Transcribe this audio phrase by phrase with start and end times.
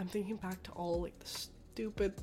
[0.00, 2.14] I'm thinking back to all like the stupid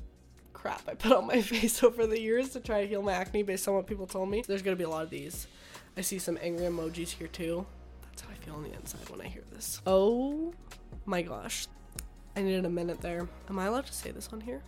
[0.52, 3.44] crap I put on my face over the years to try to heal my acne
[3.44, 4.42] based on what people told me.
[4.44, 5.46] There's gonna be a lot of these.
[5.96, 7.64] I see some angry emojis here too.
[8.02, 9.80] That's how I feel on the inside when I hear this.
[9.86, 10.52] Oh
[11.06, 11.68] my gosh.
[12.34, 13.28] I needed a minute there.
[13.48, 14.60] Am I allowed to say this on here?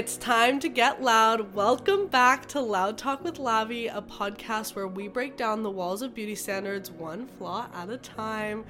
[0.00, 1.52] It's time to get loud.
[1.54, 6.00] Welcome back to Loud Talk with Lavi, a podcast where we break down the walls
[6.00, 8.64] of beauty standards one flaw at a time.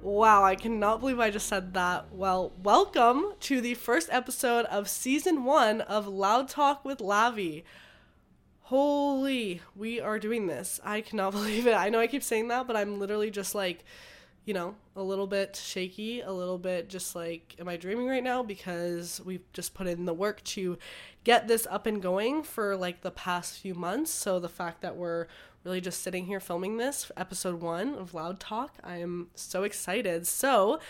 [0.00, 2.14] Wow, I cannot believe I just said that.
[2.14, 7.64] Well, welcome to the first episode of season one of Loud Talk with Lavi.
[8.60, 10.78] Holy, we are doing this.
[10.84, 11.74] I cannot believe it.
[11.74, 13.84] I know I keep saying that, but I'm literally just like
[14.50, 18.24] you know, a little bit shaky, a little bit just like, am I dreaming right
[18.24, 18.42] now?
[18.42, 20.76] Because we've just put in the work to
[21.22, 24.10] get this up and going for like the past few months.
[24.10, 25.28] So the fact that we're
[25.62, 30.26] really just sitting here filming this, episode one of Loud Talk, I am so excited.
[30.26, 30.80] So,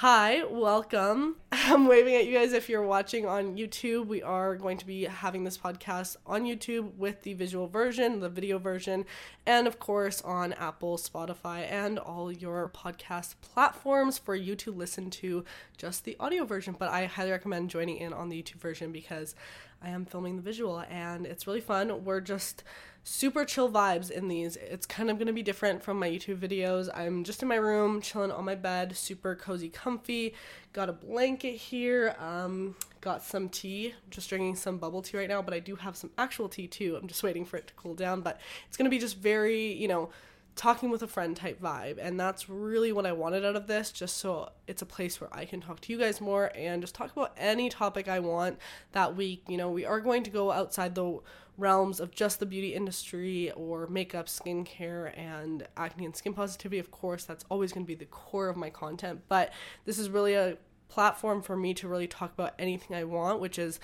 [0.00, 1.36] Hi, welcome.
[1.52, 4.06] I'm waving at you guys if you're watching on YouTube.
[4.06, 8.30] We are going to be having this podcast on YouTube with the visual version, the
[8.30, 9.04] video version,
[9.44, 15.10] and of course on Apple, Spotify, and all your podcast platforms for you to listen
[15.10, 15.44] to
[15.76, 16.74] just the audio version.
[16.78, 19.34] But I highly recommend joining in on the YouTube version because
[19.82, 22.06] I am filming the visual and it's really fun.
[22.06, 22.64] We're just
[23.02, 24.56] super chill vibes in these.
[24.56, 26.88] It's kind of going to be different from my YouTube videos.
[26.94, 30.34] I'm just in my room, chilling on my bed, super cozy, comfy.
[30.72, 32.14] Got a blanket here.
[32.18, 33.94] Um, got some tea.
[34.10, 36.96] Just drinking some bubble tea right now, but I do have some actual tea too.
[37.00, 39.72] I'm just waiting for it to cool down, but it's going to be just very,
[39.72, 40.10] you know,
[40.56, 41.98] talking with a friend type vibe.
[42.00, 45.30] And that's really what I wanted out of this, just so it's a place where
[45.32, 48.58] I can talk to you guys more and just talk about any topic I want
[48.92, 49.44] that week.
[49.48, 51.20] You know, we are going to go outside the
[51.56, 56.78] realms of just the beauty industry or makeup, skincare, and acne and skin positivity.
[56.78, 59.52] Of course, that's always going to be the core of my content, but
[59.84, 60.56] this is really a
[60.88, 63.78] platform for me to really talk about anything I want, which is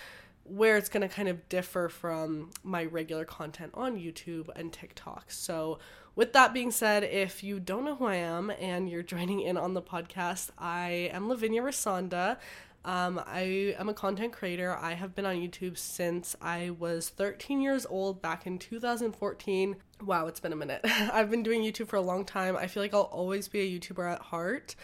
[0.44, 5.30] where it's going to kind of differ from my regular content on YouTube and TikTok.
[5.30, 5.78] So,
[6.16, 9.58] with that being said, if you don't know who I am and you're joining in
[9.58, 12.38] on the podcast, I am Lavinia Rasanda.
[12.86, 14.74] Um, I am a content creator.
[14.80, 19.76] I have been on YouTube since I was 13 years old back in 2014.
[20.04, 20.80] Wow, it's been a minute.
[20.84, 22.56] I've been doing YouTube for a long time.
[22.56, 24.74] I feel like I'll always be a YouTuber at heart.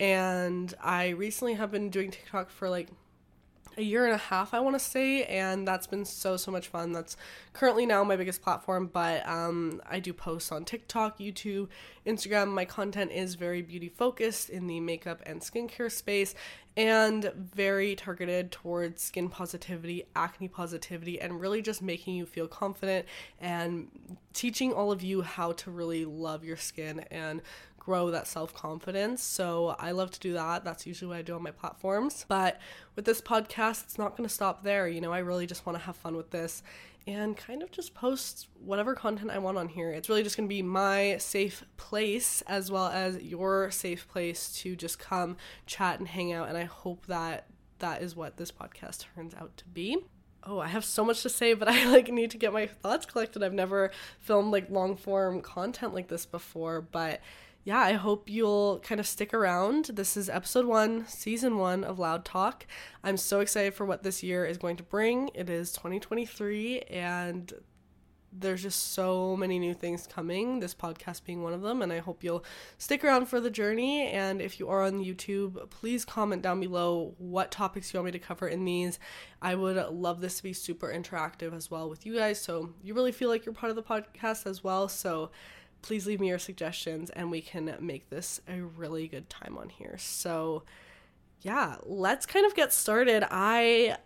[0.00, 2.88] And I recently have been doing TikTok for like
[3.78, 6.66] a year and a half, I want to say, and that's been so so much
[6.66, 6.92] fun.
[6.92, 7.16] That's
[7.52, 11.68] currently now my biggest platform, but um, I do posts on TikTok, YouTube,
[12.04, 12.48] Instagram.
[12.48, 16.34] My content is very beauty focused in the makeup and skincare space,
[16.76, 23.06] and very targeted towards skin positivity, acne positivity, and really just making you feel confident
[23.40, 23.88] and
[24.32, 27.42] teaching all of you how to really love your skin and
[27.88, 29.22] grow that self confidence.
[29.22, 30.62] So I love to do that.
[30.62, 32.26] That's usually what I do on my platforms.
[32.28, 32.60] But
[32.94, 34.86] with this podcast, it's not going to stop there.
[34.86, 36.62] You know, I really just want to have fun with this
[37.06, 39.90] and kind of just post whatever content I want on here.
[39.90, 44.52] It's really just going to be my safe place as well as your safe place
[44.58, 46.50] to just come chat and hang out.
[46.50, 47.46] And I hope that
[47.78, 49.96] that is what this podcast turns out to be
[50.44, 53.06] oh i have so much to say but i like need to get my thoughts
[53.06, 57.20] collected i've never filmed like long form content like this before but
[57.64, 59.86] yeah, I hope you'll kind of stick around.
[59.94, 62.66] This is episode one, season one of Loud Talk.
[63.04, 65.30] I'm so excited for what this year is going to bring.
[65.34, 67.52] It is 2023, and
[68.32, 71.98] there's just so many new things coming, this podcast being one of them, and I
[71.98, 72.44] hope you'll
[72.76, 74.08] stick around for the journey.
[74.08, 78.12] And if you are on YouTube, please comment down below what topics you want me
[78.12, 78.98] to cover in these.
[79.42, 82.94] I would love this to be super interactive as well with you guys, so you
[82.94, 84.88] really feel like you're part of the podcast as well.
[84.88, 85.30] So,
[85.82, 89.68] please leave me your suggestions and we can make this a really good time on
[89.68, 89.96] here.
[89.98, 90.64] So,
[91.40, 93.24] yeah, let's kind of get started.
[93.30, 93.96] I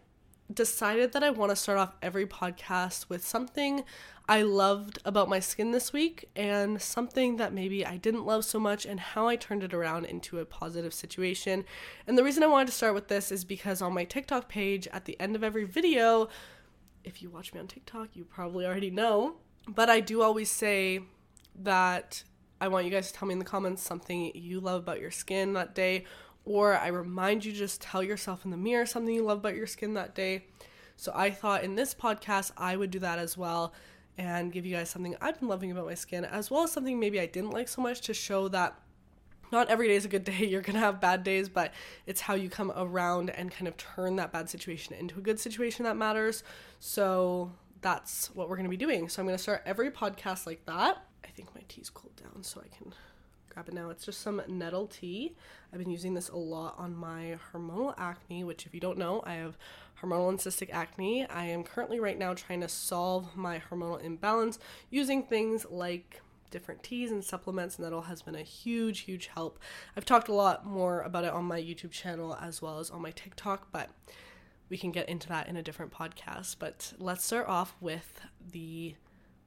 [0.53, 3.85] decided that I want to start off every podcast with something
[4.29, 8.61] I loved about my skin this week and something that maybe I didn't love so
[8.61, 11.65] much and how I turned it around into a positive situation.
[12.07, 14.87] And the reason I wanted to start with this is because on my TikTok page,
[14.93, 16.29] at the end of every video,
[17.03, 19.37] if you watch me on TikTok, you probably already know,
[19.67, 21.01] but I do always say,
[21.57, 22.23] that
[22.61, 25.11] I want you guys to tell me in the comments something you love about your
[25.11, 26.05] skin that day,
[26.45, 29.67] or I remind you just tell yourself in the mirror something you love about your
[29.67, 30.47] skin that day.
[30.97, 33.75] So I thought in this podcast I would do that as well
[34.19, 37.01] and give you guys something I've been loving about my skin, as well as something
[37.01, 38.79] maybe I didn't like so much to show that
[39.51, 40.47] not every day is a good day.
[40.47, 41.73] You're going to have bad days, but
[42.07, 45.39] it's how you come around and kind of turn that bad situation into a good
[45.39, 46.43] situation that matters.
[46.81, 47.53] So
[47.83, 49.09] that's what we're going to be doing.
[49.09, 51.05] So I'm going to start every podcast like that.
[51.25, 52.93] I think my tea's cooled down so I can
[53.49, 53.91] grab it now.
[53.91, 55.35] It's just some nettle tea.
[55.73, 59.23] I've been using this a lot on my hormonal acne, which, if you don't know,
[59.27, 59.59] I have
[60.01, 61.27] hormonal and cystic acne.
[61.27, 64.59] I am currently right now trying to solve my hormonal imbalance
[64.91, 69.29] using things like different teas and supplements, and that all has been a huge, huge
[69.29, 69.59] help.
[69.97, 73.03] I've talked a lot more about it on my YouTube channel as well as on
[73.03, 73.91] my TikTok, but
[74.69, 76.57] we can get into that in a different podcast.
[76.59, 78.21] But let's start off with
[78.51, 78.95] the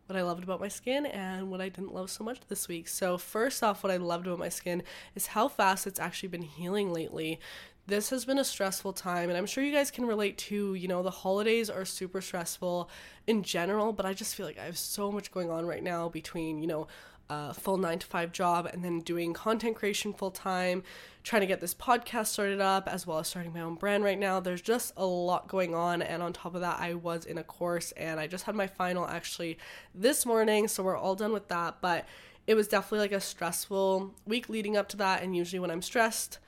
[0.07, 2.87] what I loved about my skin and what I didn't love so much this week.
[2.87, 4.83] So, first off, what I loved about my skin
[5.15, 7.39] is how fast it's actually been healing lately.
[7.87, 10.87] This has been a stressful time, and I'm sure you guys can relate to, you
[10.87, 12.89] know, the holidays are super stressful
[13.27, 16.09] in general, but I just feel like I have so much going on right now
[16.09, 16.87] between, you know,
[17.29, 20.83] a full nine to five job and then doing content creation full time,
[21.23, 24.19] trying to get this podcast started up, as well as starting my own brand right
[24.19, 24.39] now.
[24.39, 26.01] There's just a lot going on.
[26.01, 28.67] And on top of that, I was in a course and I just had my
[28.67, 29.57] final actually
[29.93, 30.67] this morning.
[30.67, 31.77] So we're all done with that.
[31.81, 32.05] But
[32.47, 35.23] it was definitely like a stressful week leading up to that.
[35.23, 36.39] And usually when I'm stressed,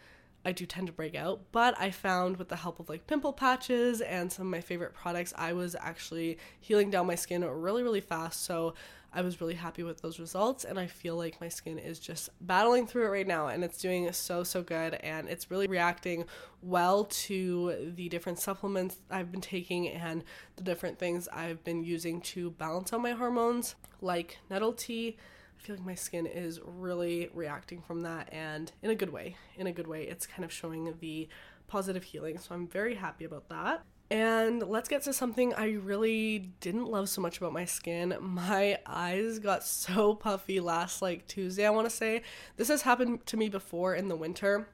[0.45, 3.33] I do tend to break out, but I found with the help of like pimple
[3.33, 7.83] patches and some of my favorite products, I was actually healing down my skin really,
[7.83, 8.45] really fast.
[8.45, 8.73] So
[9.13, 12.29] I was really happy with those results, and I feel like my skin is just
[12.41, 16.25] battling through it right now, and it's doing so, so good, and it's really reacting
[16.61, 20.23] well to the different supplements I've been taking and
[20.55, 25.17] the different things I've been using to balance out my hormones, like nettle tea
[25.57, 29.37] I feel like my skin is really reacting from that and in a good way.
[29.57, 31.27] In a good way, it's kind of showing the
[31.67, 32.37] positive healing.
[32.37, 33.83] So I'm very happy about that.
[34.09, 38.15] And let's get to something I really didn't love so much about my skin.
[38.21, 42.21] My eyes got so puffy last like Tuesday, I want to say.
[42.55, 44.69] This has happened to me before in the winter.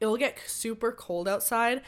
[0.00, 1.82] It'll get super cold outside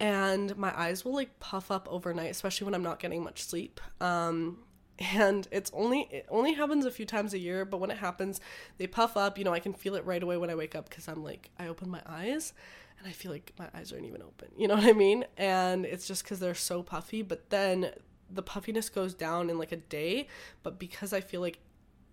[0.00, 3.80] and my eyes will like puff up overnight, especially when I'm not getting much sleep.
[4.00, 4.58] Um
[4.98, 8.40] and it's only it only happens a few times a year but when it happens
[8.78, 10.88] they puff up you know i can feel it right away when i wake up
[10.88, 12.52] because i'm like i open my eyes
[12.98, 15.84] and i feel like my eyes aren't even open you know what i mean and
[15.84, 17.90] it's just because they're so puffy but then
[18.30, 20.26] the puffiness goes down in like a day
[20.62, 21.58] but because i feel like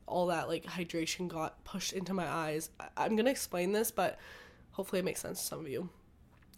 [0.06, 4.20] all that like hydration got pushed into my eyes I- i'm gonna explain this but
[4.72, 5.90] hopefully it makes sense to some of you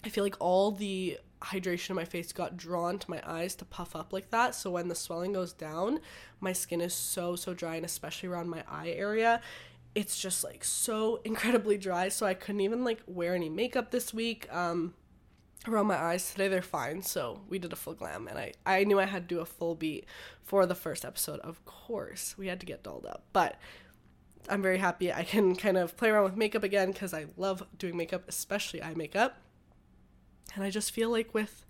[0.04, 3.66] i feel like all the hydration in my face got drawn to my eyes to
[3.66, 4.56] puff up like that.
[4.56, 6.00] So when the swelling goes down,
[6.40, 9.42] my skin is so, so dry, and especially around my eye area,
[9.96, 12.10] it's just like so incredibly dry.
[12.10, 14.48] So I couldn't even like wear any makeup this week.
[14.54, 14.94] Um,
[15.68, 18.84] around my eyes today they're fine so we did a full glam and i i
[18.84, 20.06] knew i had to do a full beat
[20.44, 23.58] for the first episode of course we had to get dolled up but
[24.48, 27.64] i'm very happy i can kind of play around with makeup again because i love
[27.80, 29.42] doing makeup especially eye makeup
[30.56, 31.66] and I just feel like with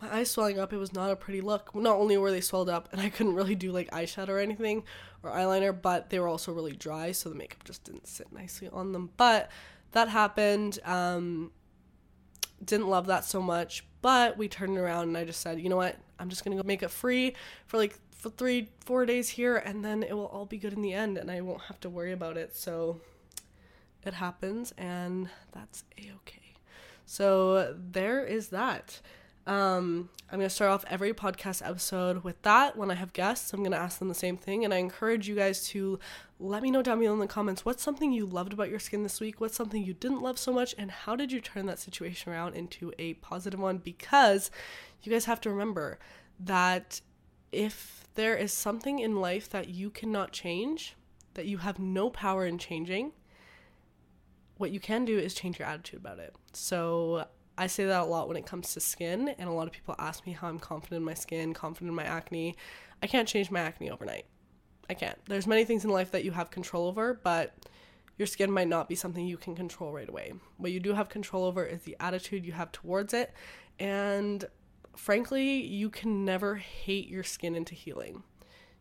[0.00, 1.74] my eyes swelling up, it was not a pretty look.
[1.74, 4.84] Not only were they swelled up, and I couldn't really do like eyeshadow or anything
[5.22, 8.68] or eyeliner, but they were also really dry, so the makeup just didn't sit nicely
[8.68, 9.10] on them.
[9.16, 9.50] But
[9.92, 10.78] that happened.
[10.84, 11.52] Um,
[12.64, 15.76] didn't love that so much, but we turned around and I just said, you know
[15.76, 15.96] what?
[16.18, 17.34] I'm just gonna go make it free
[17.66, 20.80] for like for three, four days here, and then it will all be good in
[20.82, 22.56] the end, and I won't have to worry about it.
[22.56, 23.00] So
[24.04, 26.54] it happens, and that's a okay.
[27.04, 29.00] So there is that.
[29.46, 32.76] Um, I'm going to start off every podcast episode with that.
[32.76, 34.64] When I have guests, I'm going to ask them the same thing.
[34.64, 36.00] And I encourage you guys to
[36.40, 39.04] let me know down below in the comments what's something you loved about your skin
[39.04, 39.40] this week?
[39.40, 40.74] What's something you didn't love so much?
[40.76, 43.78] And how did you turn that situation around into a positive one?
[43.78, 44.50] Because
[45.02, 46.00] you guys have to remember
[46.40, 47.00] that
[47.52, 50.96] if there is something in life that you cannot change,
[51.34, 53.12] that you have no power in changing,
[54.56, 56.34] what you can do is change your attitude about it.
[56.52, 57.26] So
[57.58, 59.94] I say that a lot when it comes to skin, and a lot of people
[59.98, 62.56] ask me how I'm confident in my skin, confident in my acne.
[63.02, 64.26] I can't change my acne overnight.
[64.88, 65.18] I can't.
[65.26, 67.54] There's many things in life that you have control over, but
[68.18, 70.32] your skin might not be something you can control right away.
[70.58, 73.32] What you do have control over is the attitude you have towards it,
[73.78, 74.44] and
[74.96, 78.22] frankly, you can never hate your skin into healing.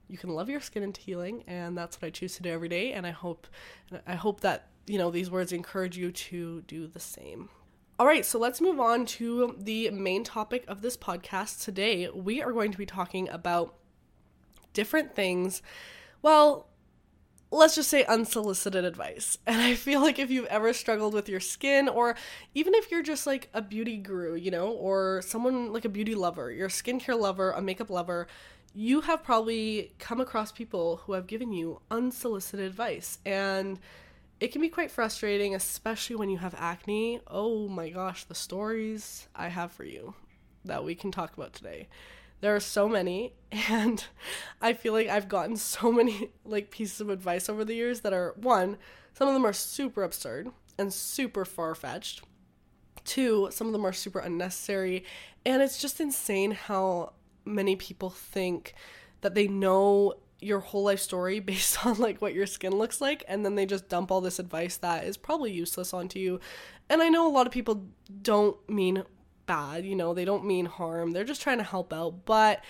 [0.08, 2.70] You can love your skin into healing, and that's what I choose to do every
[2.70, 2.94] day.
[2.94, 3.48] And I hope,
[4.06, 7.50] I hope that you know, these words encourage you to do the same.
[7.98, 11.64] All right, so let's move on to the main topic of this podcast.
[11.64, 13.74] Today, we are going to be talking about
[14.74, 15.62] different things.
[16.22, 16.68] Well,
[17.52, 19.38] let's just say unsolicited advice.
[19.48, 22.18] And I feel like if you've ever struggled with your skin, or
[22.54, 26.16] even if you're just like a beauty guru, you know, or someone like a beauty
[26.16, 28.28] lover, you're a skincare lover, a makeup lover,
[28.74, 33.20] you have probably come across people who have given you unsolicited advice.
[33.26, 33.80] And
[34.40, 37.22] it can be quite frustrating, especially when you have acne.
[37.28, 40.14] Oh my gosh, the stories I have for you
[40.66, 41.88] that we can talk about today.
[42.42, 43.34] There are so many,
[43.70, 44.04] and
[44.62, 48.14] I feel like I've gotten so many like pieces of advice over the years that
[48.14, 48.78] are one,
[49.14, 52.22] some of them are super absurd and super far fetched.
[53.06, 55.06] Two, some of them are super unnecessary,
[55.46, 57.14] and it's just insane how
[57.46, 58.74] many people think
[59.22, 60.16] that they know
[60.46, 63.66] your whole life story based on like what your skin looks like and then they
[63.66, 66.40] just dump all this advice that is probably useless onto you.
[66.90, 67.86] And I know a lot of people
[68.22, 69.04] don't mean
[69.46, 71.12] bad, you know, they don't mean harm.
[71.12, 72.64] They're just trying to help out, but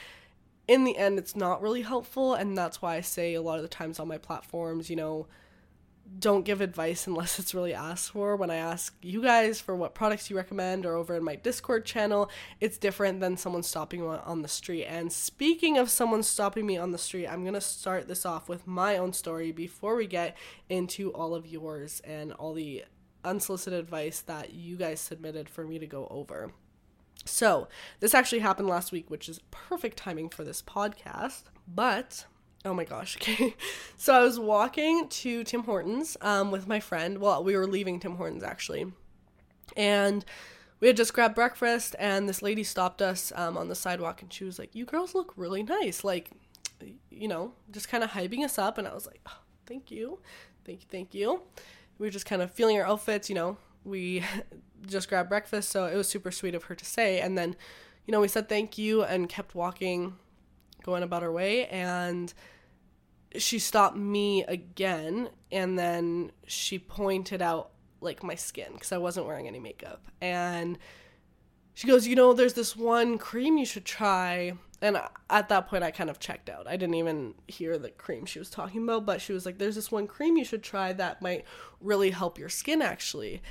[0.67, 3.61] in the end it's not really helpful and that's why I say a lot of
[3.61, 5.27] the times on my platforms, you know,
[6.19, 8.35] don't give advice unless it's really asked for.
[8.35, 11.85] When I ask you guys for what products you recommend or over in my Discord
[11.85, 14.85] channel, it's different than someone stopping me on the street.
[14.85, 18.47] And speaking of someone stopping me on the street, I'm going to start this off
[18.47, 20.37] with my own story before we get
[20.69, 22.85] into all of yours and all the
[23.23, 26.51] unsolicited advice that you guys submitted for me to go over.
[27.25, 27.67] So,
[27.99, 31.43] this actually happened last week, which is perfect timing for this podcast.
[31.67, 32.25] But
[32.65, 33.17] Oh my gosh.
[33.21, 33.55] Okay.
[33.97, 37.19] So I was walking to Tim Hortons um, with my friend.
[37.19, 38.91] Well, we were leaving Tim Hortons actually.
[39.77, 40.25] And
[40.79, 44.31] we had just grabbed breakfast, and this lady stopped us um, on the sidewalk and
[44.31, 46.03] she was like, You girls look really nice.
[46.03, 46.31] Like,
[47.09, 48.77] you know, just kind of hyping us up.
[48.77, 50.19] And I was like, oh, Thank you.
[50.65, 50.87] Thank you.
[50.91, 51.41] Thank you.
[51.97, 53.29] We were just kind of feeling our outfits.
[53.29, 54.23] You know, we
[54.87, 55.69] just grabbed breakfast.
[55.69, 57.19] So it was super sweet of her to say.
[57.19, 57.55] And then,
[58.05, 60.17] you know, we said thank you and kept walking,
[60.83, 61.67] going about our way.
[61.67, 62.33] And
[63.39, 69.25] she stopped me again and then she pointed out like my skin because I wasn't
[69.25, 70.05] wearing any makeup.
[70.21, 70.77] And
[71.73, 74.53] she goes, You know, there's this one cream you should try.
[74.81, 74.97] And
[75.29, 76.67] at that point, I kind of checked out.
[76.67, 79.75] I didn't even hear the cream she was talking about, but she was like, There's
[79.75, 81.45] this one cream you should try that might
[81.81, 83.41] really help your skin, actually.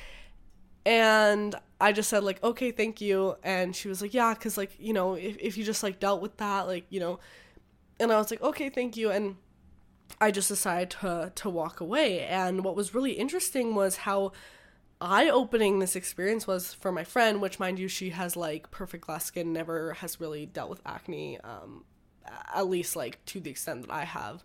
[0.86, 3.36] And I just said, like, okay, thank you.
[3.42, 6.22] And she was like, Yeah, because, like, you know, if, if you just like dealt
[6.22, 7.20] with that, like, you know,
[8.00, 9.10] and I was like, okay, thank you.
[9.10, 9.36] And
[10.20, 12.20] I just decided to to walk away.
[12.20, 14.32] And what was really interesting was how
[15.00, 19.06] eye opening this experience was for my friend, which mind you, she has like perfect
[19.06, 21.84] glass skin, never has really dealt with acne, um,
[22.54, 24.44] at least like to the extent that I have.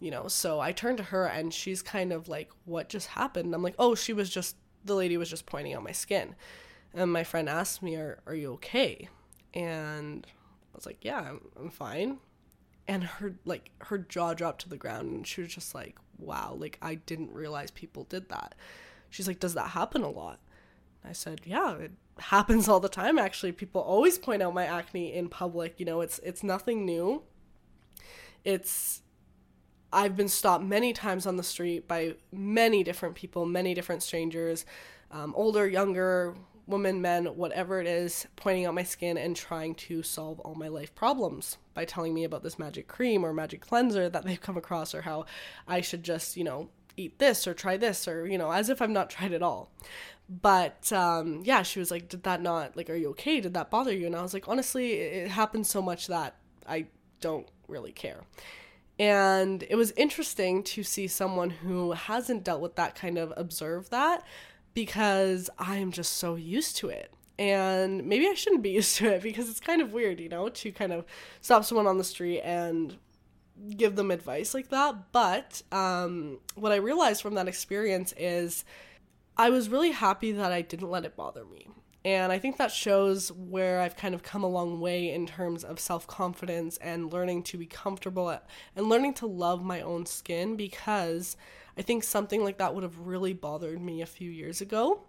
[0.00, 3.54] You know, so I turned to her and she's kind of like, What just happened?
[3.54, 6.34] I'm like, Oh, she was just the lady was just pointing out my skin.
[6.94, 9.08] And my friend asked me, Are are you okay?
[9.54, 12.18] And I was like, Yeah, I'm, I'm fine
[12.88, 16.56] and her like her jaw dropped to the ground and she was just like wow
[16.58, 18.54] like i didn't realize people did that.
[19.10, 20.40] She's like does that happen a lot?
[21.04, 23.52] I said yeah it happens all the time actually.
[23.52, 27.22] People always point out my acne in public you know it's it's nothing new.
[28.44, 29.02] It's
[29.92, 34.64] i've been stopped many times on the street by many different people many different strangers
[35.10, 36.34] um, older younger
[36.66, 40.68] women, men, whatever it is, pointing out my skin and trying to solve all my
[40.68, 44.56] life problems by telling me about this magic cream or magic cleanser that they've come
[44.56, 45.26] across or how
[45.66, 48.80] I should just, you know, eat this or try this or, you know, as if
[48.80, 49.70] I've not tried it all.
[50.28, 53.40] But um, yeah, she was like, Did that not, like, are you okay?
[53.40, 54.06] Did that bother you?
[54.06, 56.86] And I was like, Honestly, it happens so much that I
[57.20, 58.22] don't really care.
[58.98, 63.90] And it was interesting to see someone who hasn't dealt with that kind of observe
[63.90, 64.22] that
[64.74, 67.12] because I'm just so used to it.
[67.38, 70.48] And maybe I shouldn't be used to it because it's kind of weird, you know,
[70.48, 71.04] to kind of
[71.40, 72.96] stop someone on the street and
[73.76, 75.12] give them advice like that.
[75.12, 78.64] But um, what I realized from that experience is
[79.36, 81.68] I was really happy that I didn't let it bother me.
[82.04, 85.62] And I think that shows where I've kind of come a long way in terms
[85.62, 88.36] of self confidence and learning to be comfortable
[88.74, 91.36] and learning to love my own skin because
[91.76, 95.04] I think something like that would have really bothered me a few years ago.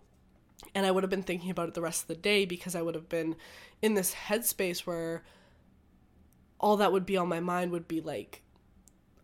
[0.73, 2.81] And I would have been thinking about it the rest of the day because I
[2.81, 3.35] would have been
[3.81, 5.23] in this headspace where
[6.59, 8.43] all that would be on my mind would be like,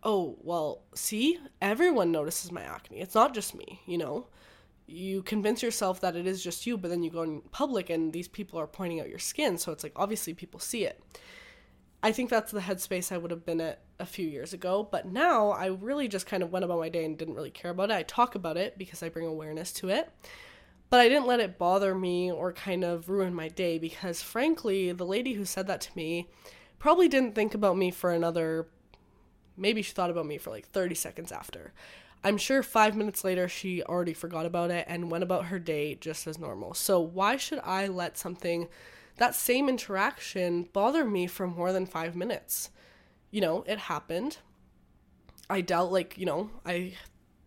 [0.04, 3.00] oh, well, see, everyone notices my acne.
[3.00, 4.28] It's not just me, you know?
[4.86, 8.12] You convince yourself that it is just you, but then you go in public and
[8.12, 9.58] these people are pointing out your skin.
[9.58, 11.02] So it's like, obviously, people see it.
[12.02, 15.06] I think that's the headspace I would have been at a few years ago, but
[15.06, 17.92] now I really just kind of went about my day and didn't really care about
[17.92, 17.96] it.
[17.96, 20.10] I talk about it because I bring awareness to it,
[20.90, 24.92] but I didn't let it bother me or kind of ruin my day because, frankly,
[24.92, 26.30] the lady who said that to me
[26.80, 28.68] probably didn't think about me for another,
[29.58, 31.74] maybe she thought about me for like 30 seconds after.
[32.24, 35.96] I'm sure five minutes later she already forgot about it and went about her day
[35.96, 36.74] just as normal.
[36.74, 38.68] So, why should I let something
[39.20, 42.72] that same interaction bother me for more than five minutes.
[43.32, 44.38] You know, it happened.
[45.50, 46.94] I dealt like, you know, I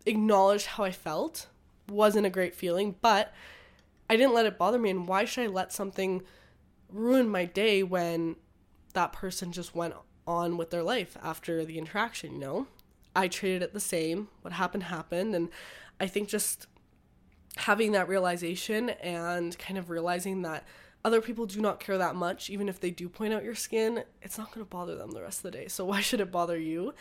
[0.05, 1.47] acknowledged how I felt.
[1.89, 3.33] Wasn't a great feeling, but
[4.09, 4.89] I didn't let it bother me.
[4.89, 6.23] And why should I let something
[6.89, 8.35] ruin my day when
[8.93, 9.93] that person just went
[10.27, 12.67] on with their life after the interaction, you know?
[13.15, 14.29] I treated it the same.
[14.41, 15.35] What happened happened.
[15.35, 15.49] And
[15.99, 16.67] I think just
[17.57, 20.65] having that realization and kind of realizing that
[21.05, 24.03] other people do not care that much, even if they do point out your skin,
[24.21, 25.67] it's not going to bother them the rest of the day.
[25.67, 26.93] So why should it bother you?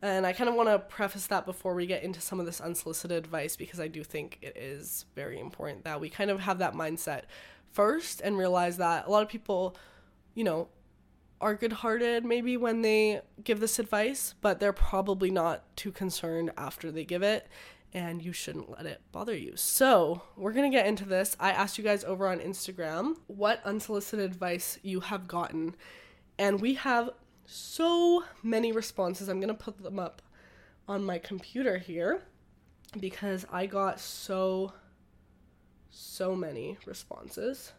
[0.00, 2.60] And I kind of want to preface that before we get into some of this
[2.60, 6.58] unsolicited advice because I do think it is very important that we kind of have
[6.58, 7.22] that mindset
[7.72, 9.76] first and realize that a lot of people,
[10.34, 10.68] you know,
[11.40, 16.52] are good hearted maybe when they give this advice, but they're probably not too concerned
[16.56, 17.48] after they give it,
[17.92, 19.54] and you shouldn't let it bother you.
[19.56, 21.36] So, we're gonna get into this.
[21.40, 25.74] I asked you guys over on Instagram what unsolicited advice you have gotten,
[26.38, 27.10] and we have
[27.46, 29.28] so many responses.
[29.28, 30.22] I'm gonna put them up
[30.86, 32.22] on my computer here
[32.98, 34.72] because I got so,
[35.90, 37.72] so many responses.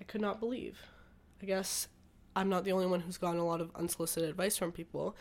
[0.00, 0.78] I could not believe.
[1.42, 1.88] I guess
[2.36, 5.16] I'm not the only one who's gotten a lot of unsolicited advice from people.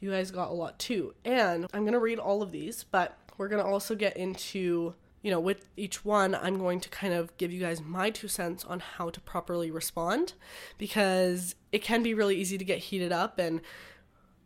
[0.00, 1.14] You guys got a lot too.
[1.24, 4.94] And I'm going to read all of these, but we're going to also get into,
[5.22, 8.28] you know, with each one, I'm going to kind of give you guys my two
[8.28, 10.34] cents on how to properly respond
[10.76, 13.60] because it can be really easy to get heated up and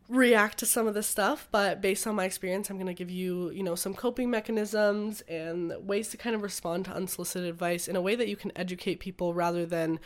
[0.09, 3.11] react to some of this stuff, but based on my experience, I'm going to give
[3.11, 7.89] you, you know, some coping mechanisms and ways to kind of respond to unsolicited advice
[7.89, 9.99] in a way that you can educate people rather than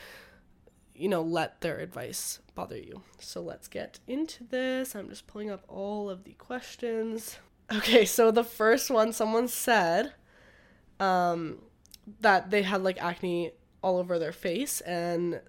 [0.99, 3.03] you know, let their advice bother you.
[3.19, 4.95] So let's get into this.
[4.95, 7.39] I'm just pulling up all of the questions.
[7.73, 10.13] Okay, so the first one someone said
[11.01, 11.59] um,
[12.21, 15.41] that they had like acne all over their face and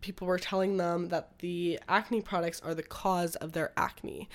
[0.00, 4.28] people were telling them that the acne products are the cause of their acne.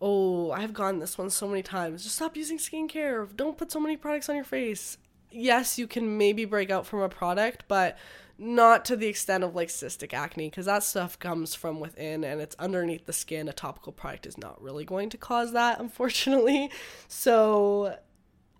[0.00, 2.02] Oh, I've gotten this one so many times.
[2.02, 3.28] Just stop using skincare.
[3.36, 4.98] Don't put so many products on your face.
[5.30, 7.96] Yes, you can maybe break out from a product, but
[8.40, 12.40] not to the extent of like cystic acne because that stuff comes from within and
[12.40, 13.48] it's underneath the skin.
[13.48, 16.70] A topical product is not really going to cause that unfortunately.
[17.06, 17.98] So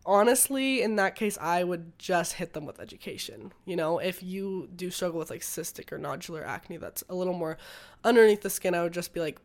[0.06, 3.52] honestly in that case i would just hit them with education.
[3.64, 7.34] You know if you do struggle with like cystic or nodular acne that's a little
[7.34, 7.56] more
[8.04, 9.40] underneath the skin i would just be like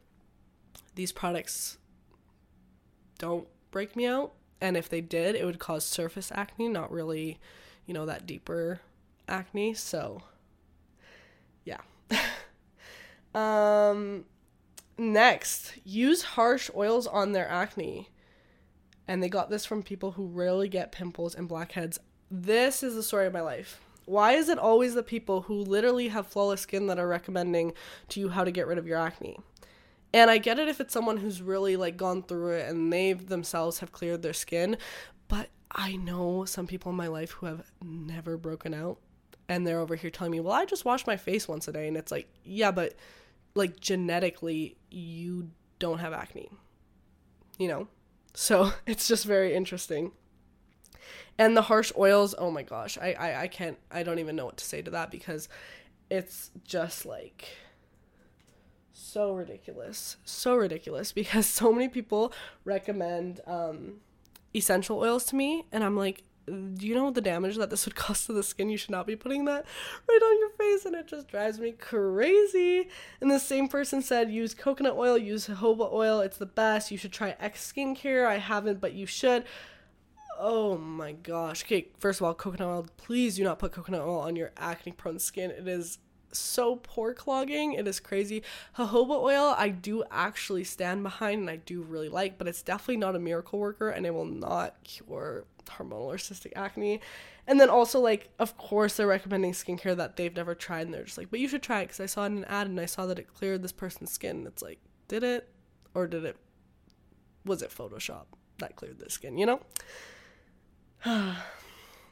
[0.96, 1.78] these products
[3.20, 4.34] don't break me out.
[4.60, 7.40] And if they did it would cause surface acne not really
[7.86, 8.82] you know that deeper
[9.28, 10.22] acne, so
[11.64, 11.82] yeah.
[13.36, 14.26] um
[14.98, 18.10] next, use harsh oils on their acne.
[19.08, 22.00] And they got this from people who rarely get pimples and blackheads.
[22.32, 23.80] This is the story of my life.
[24.06, 27.74] Why is it always the people who literally have flawless skin that are recommending
[28.10, 29.38] to you how to get rid of your acne?
[30.14, 33.14] And I get it if it's someone who's really like gone through it and they
[33.14, 34.78] themselves have cleared their skin,
[35.28, 38.98] but I know some people in my life who have never broken out
[39.48, 41.88] and they're over here telling me, "Well, I just wash my face once a day."
[41.88, 42.96] And it's like, "Yeah, but
[43.54, 46.50] like genetically you don't have acne."
[47.58, 47.88] You know?
[48.34, 50.12] So, it's just very interesting.
[51.38, 54.46] And the harsh oils, oh my gosh, I, I I can't I don't even know
[54.46, 55.50] what to say to that because
[56.10, 57.48] it's just like
[58.94, 60.18] so ridiculous.
[60.24, 63.96] So ridiculous because so many people recommend um
[64.56, 67.96] essential oils to me and I'm like do you know the damage that this would
[67.96, 68.70] cause to the skin?
[68.70, 69.66] You should not be putting that
[70.08, 72.90] right on your face, and it just drives me crazy.
[73.22, 76.92] And the same person said, use coconut oil, use jojoba oil, it's the best.
[76.92, 78.26] You should try X skincare.
[78.28, 79.46] I haven't, but you should.
[80.38, 81.64] Oh my gosh.
[81.64, 84.92] Okay, first of all, coconut oil, please do not put coconut oil on your acne
[84.92, 85.50] prone skin.
[85.50, 86.00] It is
[86.32, 87.74] so pore clogging.
[87.74, 88.44] It is crazy.
[88.78, 92.98] Jojoba oil, I do actually stand behind and I do really like, but it's definitely
[92.98, 97.02] not a miracle worker and it will not cure hormonal or cystic acne.
[97.48, 101.04] And then also, like, of course, they're recommending skincare that they've never tried, and they're
[101.04, 102.86] just like, but you should try it because I saw in an ad and I
[102.86, 104.46] saw that it cleared this person's skin.
[104.48, 105.50] It's like, did it?
[105.94, 106.38] Or did it?
[107.46, 108.26] Was it Photoshop
[108.58, 109.60] that cleared the skin, you know?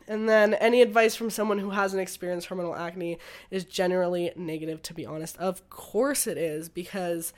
[0.08, 3.18] and then any advice from someone who hasn't experienced hormonal acne
[3.50, 5.38] is generally negative, to be honest.
[5.38, 7.34] Of course it is, because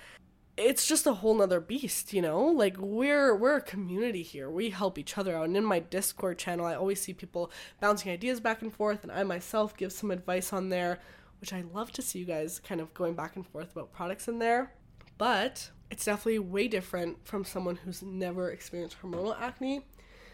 [0.58, 2.46] it's just a whole nother beast, you know?
[2.46, 4.50] Like we're we're a community here.
[4.50, 5.46] We help each other out.
[5.46, 9.12] And in my Discord channel, I always see people bouncing ideas back and forth, and
[9.12, 11.00] I myself give some advice on there,
[11.42, 14.28] which I love to see you guys kind of going back and forth about products
[14.28, 14.72] in there.
[15.18, 19.86] But it's definitely way different from someone who's never experienced hormonal acne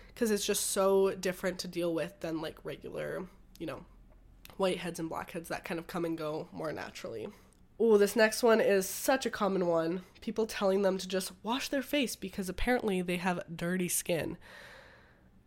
[0.08, 3.26] because it's just so different to deal with than like regular,
[3.60, 3.86] you know,
[4.60, 7.28] whiteheads and blackheads that kind of come and go more naturally
[7.84, 10.04] Oh, this next one is such a common one.
[10.22, 14.38] People telling them to just wash their face because apparently they have dirty skin.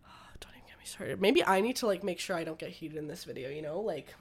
[0.40, 1.20] don't even get me started.
[1.20, 3.62] Maybe I need to like make sure I don't get heated in this video, you
[3.62, 3.80] know?
[3.80, 4.16] Like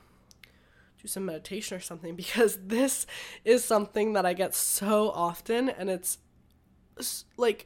[1.01, 3.07] do some meditation or something because this
[3.43, 6.19] is something that I get so often and it's
[7.35, 7.65] like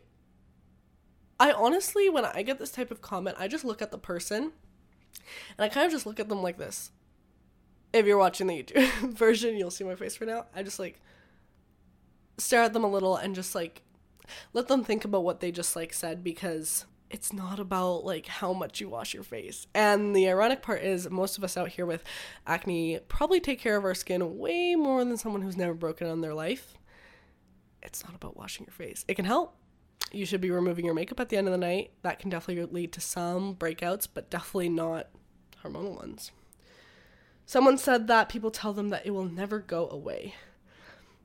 [1.41, 4.53] I honestly when I get this type of comment, I just look at the person
[5.57, 6.91] and I kind of just look at them like this
[7.99, 10.45] if you're watching the YouTube version, you'll see my face for now.
[10.55, 11.01] I just like
[12.37, 13.81] stare at them a little and just like
[14.53, 18.53] let them think about what they just like said because it's not about like how
[18.53, 19.67] much you wash your face.
[19.73, 22.03] And the ironic part is most of us out here with
[22.45, 26.21] acne probably take care of our skin way more than someone who's never broken on
[26.21, 26.77] their life.
[27.81, 29.05] It's not about washing your face.
[29.07, 29.55] It can help.
[30.11, 31.91] You should be removing your makeup at the end of the night.
[32.01, 35.07] That can definitely lead to some breakouts, but definitely not
[35.63, 36.31] hormonal ones.
[37.47, 40.35] Someone said that people tell them that it will never go away.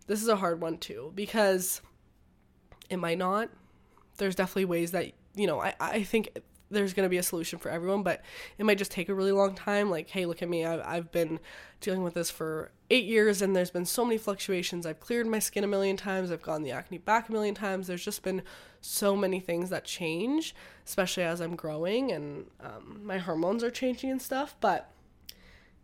[0.06, 1.82] This is a hard one too because
[2.88, 3.50] it might not.
[4.18, 6.28] There's definitely ways that, you know, I, I think
[6.70, 8.22] there's going to be a solution for everyone, but
[8.56, 9.90] it might just take a really long time.
[9.90, 10.64] Like, hey, look at me.
[10.64, 11.40] I've, I've been
[11.80, 14.86] dealing with this for eight years and there's been so many fluctuations.
[14.86, 16.30] I've cleared my skin a million times.
[16.30, 17.88] I've gotten the acne back a million times.
[17.88, 18.42] There's just been
[18.80, 20.54] so many things that change,
[20.86, 24.54] especially as I'm growing and um, my hormones are changing and stuff.
[24.60, 24.88] But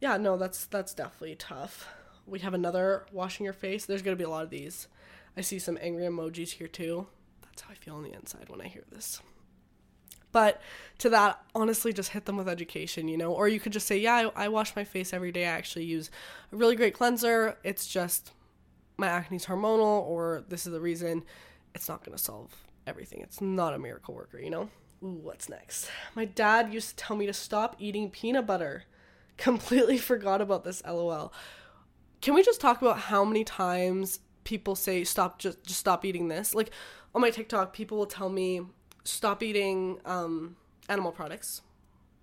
[0.01, 1.89] yeah, no, that's that's definitely tough.
[2.27, 3.87] We have another washing your face.
[3.87, 4.89] There's gonna be a lot of these.
[5.37, 7.07] I see some angry emojis here too.
[7.43, 9.21] That's how I feel on the inside when I hear this.
[10.31, 10.61] But
[10.99, 13.33] to that, honestly, just hit them with education, you know?
[13.33, 15.47] Or you could just say, yeah, I, I wash my face every day.
[15.47, 16.11] I actually use
[16.53, 17.57] a really great cleanser.
[17.65, 18.33] It's just
[18.99, 21.25] my acne's hormonal, or this is the reason.
[21.75, 22.55] It's not gonna solve
[22.87, 23.21] everything.
[23.23, 24.69] It's not a miracle worker, you know?
[25.03, 25.89] Ooh, what's next?
[26.15, 28.85] My dad used to tell me to stop eating peanut butter
[29.39, 31.33] completely forgot about this lol.
[32.21, 36.29] Can we just talk about how many times people say stop just just stop eating
[36.29, 36.71] this like
[37.15, 38.63] on my tiktok people will tell me
[39.05, 40.57] stop eating um,
[40.89, 41.61] animal products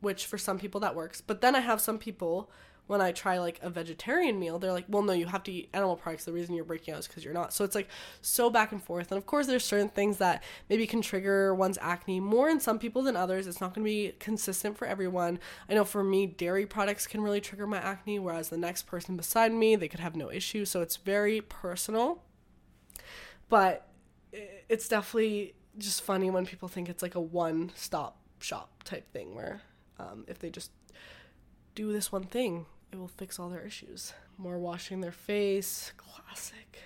[0.01, 1.21] which for some people that works.
[1.21, 2.51] But then i have some people
[2.87, 5.69] when I try like a vegetarian meal, they're like, well, no, you have to eat
[5.73, 6.25] animal products.
[6.25, 7.51] The reason you're breaking out is because you're not.
[7.51, 7.89] So it's like
[8.21, 9.11] so back and forth.
[9.11, 12.77] And of course, there's certain things that maybe can trigger one's acne more in some
[12.77, 13.47] people than others.
[13.47, 15.39] It's not going to be consistent for everyone.
[15.67, 19.17] I know for me, dairy products can really trigger my acne, whereas the next person
[19.17, 20.63] beside me, they could have no issue.
[20.65, 22.21] So it's very personal.
[23.49, 23.87] But
[24.69, 29.35] it's definitely just funny when people think it's like a one stop shop type thing
[29.35, 29.61] where
[29.99, 30.71] um, if they just
[31.73, 34.13] do this one thing it will fix all their issues.
[34.37, 36.79] More washing their face, classic.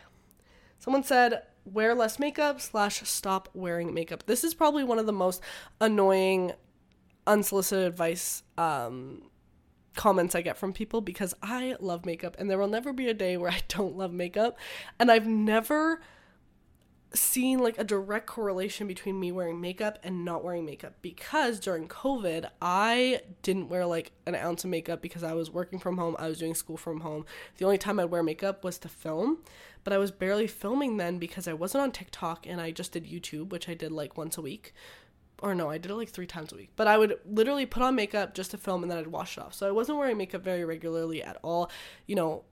[0.80, 4.24] Someone said, wear less makeup slash stop wearing makeup.
[4.26, 5.41] This is probably one of the most
[5.80, 6.54] annoying
[7.28, 9.30] unsolicited advice um,
[9.95, 13.13] comments I get from people because I love makeup and there will never be a
[13.13, 14.58] day where I don't love makeup.
[15.00, 16.02] And I've never
[17.13, 21.88] seen like a direct correlation between me wearing makeup and not wearing makeup because during
[21.88, 26.15] COVID, I didn't wear like an ounce of makeup because I was working from home,
[26.19, 27.26] I was doing school from home.
[27.58, 29.39] The only time I'd wear makeup was to film,
[29.84, 33.06] but I was barely filming then because I wasn't on TikTok and I just did
[33.06, 34.74] YouTube, which I did like once a week.
[35.41, 36.72] Or no, I did it like three times a week.
[36.76, 39.41] But I would literally put on makeup just to film and then I'd wash it
[39.41, 39.54] off.
[39.54, 41.72] So I wasn't wearing makeup very regularly at all.
[42.06, 42.43] You know,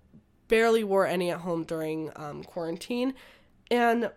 [0.47, 3.13] barely wore any at home during um, quarantine.
[3.69, 4.09] And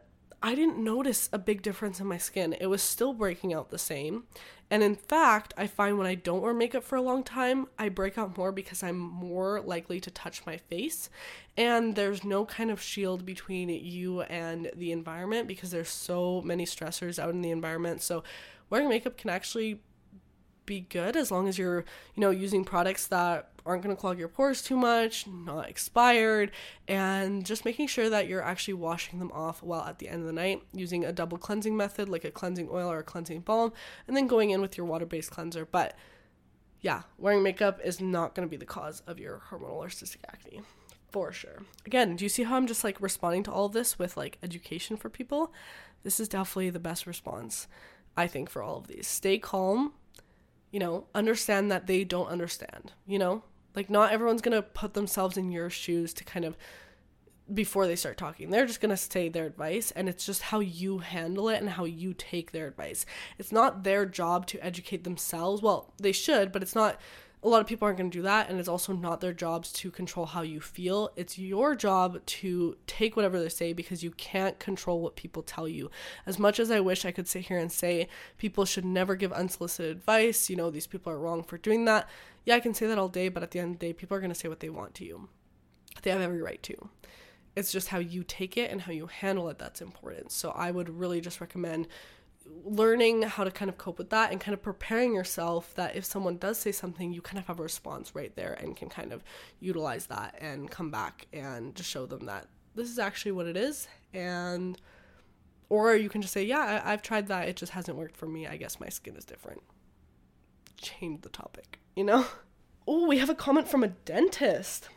[0.42, 2.54] I didn't notice a big difference in my skin.
[2.58, 4.24] It was still breaking out the same.
[4.70, 7.88] And in fact, I find when I don't wear makeup for a long time, I
[7.90, 11.10] break out more because I'm more likely to touch my face.
[11.56, 16.64] And there's no kind of shield between you and the environment because there's so many
[16.64, 18.00] stressors out in the environment.
[18.00, 18.22] So
[18.70, 19.82] wearing makeup can actually
[20.64, 24.18] be good as long as you're, you know, using products that aren't going to clog
[24.18, 26.50] your pores too much, not expired,
[26.88, 30.26] and just making sure that you're actually washing them off while at the end of
[30.26, 33.72] the night using a double cleansing method like a cleansing oil or a cleansing balm,
[34.06, 35.64] and then going in with your water based cleanser.
[35.64, 35.96] But
[36.80, 40.24] yeah, wearing makeup is not going to be the cause of your hormonal or cystic
[40.28, 40.62] acne.
[41.10, 41.62] For sure.
[41.86, 44.96] Again, do you see how I'm just like responding to all this with like education
[44.96, 45.52] for people?
[46.02, 47.66] This is definitely the best response,
[48.16, 49.06] I think, for all of these.
[49.06, 49.92] Stay calm,
[50.70, 53.42] you know, understand that they don't understand, you know?
[53.74, 56.56] Like, not everyone's gonna put themselves in your shoes to kind of
[57.52, 58.50] before they start talking.
[58.50, 61.70] They're just going to say their advice, and it's just how you handle it and
[61.70, 63.04] how you take their advice.
[63.38, 65.62] It's not their job to educate themselves.
[65.62, 67.00] Well, they should, but it's not
[67.42, 69.72] a lot of people aren't going to do that and it's also not their jobs
[69.72, 71.10] to control how you feel.
[71.16, 75.66] It's your job to take whatever they say because you can't control what people tell
[75.66, 75.90] you.
[76.26, 79.32] As much as i wish i could sit here and say people should never give
[79.32, 82.08] unsolicited advice you know these people are wrong for doing that
[82.44, 84.16] yeah i can say that all day but at the end of the day people
[84.16, 85.28] are going to say what they want to you.
[86.02, 86.88] They have every right to.
[87.56, 90.30] It's just how you take it and how you handle it that's important.
[90.30, 91.88] So I would really just recommend
[92.46, 96.04] learning how to kind of cope with that and kind of preparing yourself that if
[96.04, 99.12] someone does say something, you kind of have a response right there and can kind
[99.12, 99.22] of
[99.60, 103.56] utilize that and come back and just show them that this is actually what it
[103.56, 103.88] is.
[104.14, 104.80] And,
[105.68, 107.48] or you can just say, yeah, I, have tried that.
[107.48, 108.46] It just hasn't worked for me.
[108.46, 109.62] I guess my skin is different.
[110.76, 112.26] Change the topic, you know?
[112.88, 114.88] Oh, we have a comment from a dentist.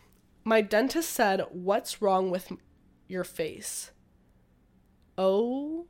[0.43, 2.51] My dentist said, What's wrong with
[3.07, 3.91] your face?
[5.15, 5.85] Oh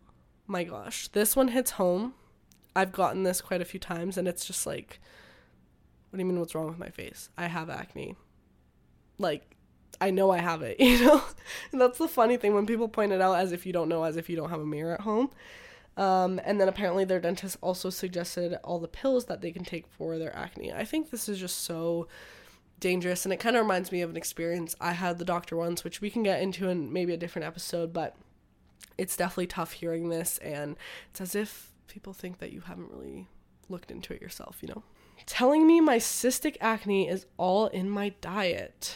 [0.47, 2.13] my gosh, this one hits home.
[2.75, 4.99] I've gotten this quite a few times, and it's just like,
[6.09, 7.29] what do you mean, what's wrong with my face?
[7.37, 8.15] I have acne.
[9.17, 9.55] Like,
[10.01, 11.23] I know I have it, you know?
[11.71, 14.03] and that's the funny thing when people point it out as if you don't know,
[14.03, 15.29] as if you don't have a mirror at home.
[15.95, 19.87] Um, and then apparently their dentist also suggested all the pills that they can take
[19.87, 20.73] for their acne.
[20.73, 22.07] I think this is just so
[22.79, 25.83] dangerous, and it kind of reminds me of an experience I had the doctor once,
[25.83, 28.15] which we can get into in maybe a different episode, but
[28.97, 30.75] it's definitely tough hearing this, and
[31.09, 33.27] it's as if people think that you haven't really
[33.69, 34.83] looked into it yourself, you know?
[35.25, 38.95] Telling me my cystic acne is all in my diet.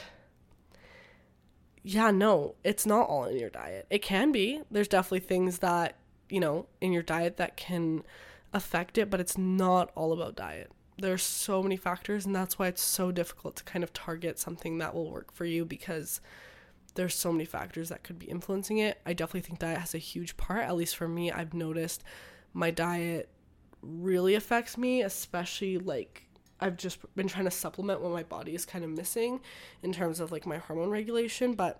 [1.84, 3.86] Yeah, no, it's not all in your diet.
[3.90, 4.62] It can be.
[4.70, 5.96] There's definitely things that,
[6.30, 8.04] you know, in your diet that can
[8.52, 10.72] affect it, but it's not all about diet.
[10.98, 14.80] There's so many factors, and that's why it's so difficult to kind of target something
[14.80, 16.20] that will work for you because
[16.98, 19.00] there's so many factors that could be influencing it.
[19.06, 20.64] I definitely think diet has a huge part.
[20.64, 22.04] At least for me, I've noticed
[22.54, 23.30] my diet
[23.82, 26.28] really affects me, especially like
[26.60, 29.40] I've just been trying to supplement what my body is kind of missing
[29.84, 31.80] in terms of like my hormone regulation, but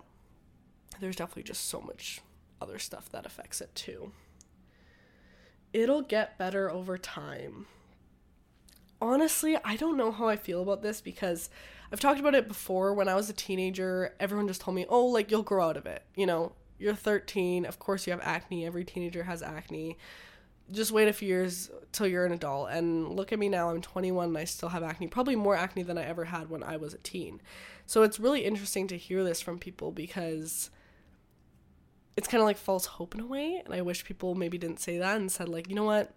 [1.00, 2.20] there's definitely just so much
[2.60, 4.12] other stuff that affects it too.
[5.72, 7.66] It'll get better over time.
[9.00, 11.50] Honestly, I don't know how I feel about this because
[11.92, 12.92] I've talked about it before.
[12.92, 15.86] When I was a teenager, everyone just told me, oh, like you'll grow out of
[15.86, 16.02] it.
[16.14, 17.64] You know, you're 13.
[17.64, 18.66] Of course, you have acne.
[18.66, 19.96] Every teenager has acne.
[20.70, 22.70] Just wait a few years till you're an adult.
[22.70, 23.70] And look at me now.
[23.70, 25.08] I'm 21 and I still have acne.
[25.08, 27.40] Probably more acne than I ever had when I was a teen.
[27.86, 30.70] So it's really interesting to hear this from people because
[32.18, 33.62] it's kind of like false hope in a way.
[33.64, 36.12] And I wish people maybe didn't say that and said, like, you know what?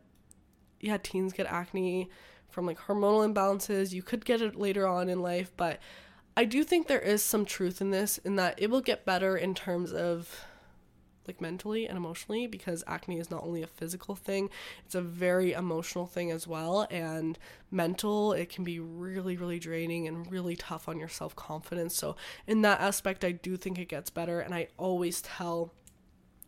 [0.82, 2.10] Yeah, teens get acne
[2.52, 3.92] from like hormonal imbalances.
[3.92, 5.80] You could get it later on in life, but
[6.36, 9.36] I do think there is some truth in this in that it will get better
[9.36, 10.46] in terms of
[11.28, 14.50] like mentally and emotionally because acne is not only a physical thing,
[14.86, 17.38] it's a very emotional thing as well and
[17.70, 21.96] mental it can be really really draining and really tough on your self-confidence.
[21.96, 22.16] So
[22.48, 25.74] in that aspect I do think it gets better and I always tell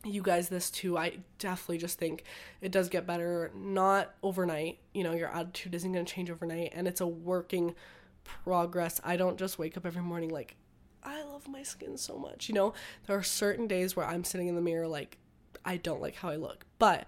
[0.04, 0.98] you guys this too.
[0.98, 2.24] I definitely just think
[2.62, 4.80] it does get better, not overnight.
[4.94, 7.76] You know, your attitude isn't going to change overnight, and it's a working
[8.24, 9.00] progress.
[9.04, 10.56] I don't just wake up every morning like,
[11.04, 12.48] I love my skin so much.
[12.48, 12.74] You know,
[13.08, 15.18] there are certain days where I'm sitting in the mirror like,
[15.66, 16.66] I don't like how I look.
[16.80, 17.08] But,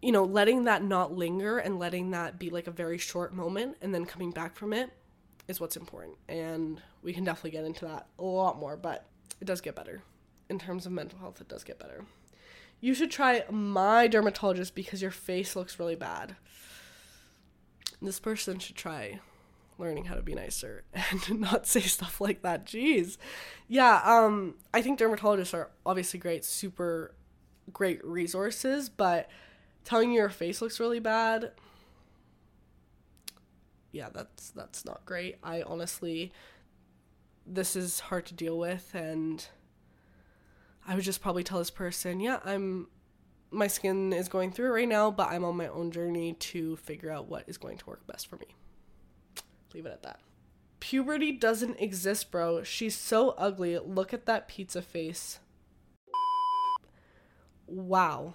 [0.00, 3.76] you know, letting that not linger and letting that be like a very short moment
[3.82, 4.90] and then coming back from it
[5.48, 6.16] is what's important.
[6.28, 9.06] And we can definitely get into that a lot more, but
[9.40, 10.02] it does get better
[10.48, 12.04] in terms of mental health, it does get better.
[12.80, 16.36] You should try my dermatologist because your face looks really bad.
[18.02, 19.20] This person should try
[19.78, 22.66] learning how to be nicer and not say stuff like that.
[22.66, 23.16] Jeez.
[23.68, 27.14] Yeah, um I think dermatologists are obviously great, super
[27.72, 29.30] great resources, but
[29.84, 31.52] telling you your face looks really bad
[33.94, 35.36] yeah, that's that's not great.
[35.42, 36.32] I honestly
[37.46, 39.46] this is hard to deal with and
[40.86, 42.88] I would just probably tell this person, yeah, I'm
[43.50, 47.10] my skin is going through right now, but I'm on my own journey to figure
[47.10, 48.46] out what is going to work best for me.
[49.72, 50.20] Leave it at that.
[50.80, 52.62] Puberty doesn't exist, bro.
[52.62, 53.78] She's so ugly.
[53.78, 55.38] Look at that pizza face.
[57.66, 58.34] Wow.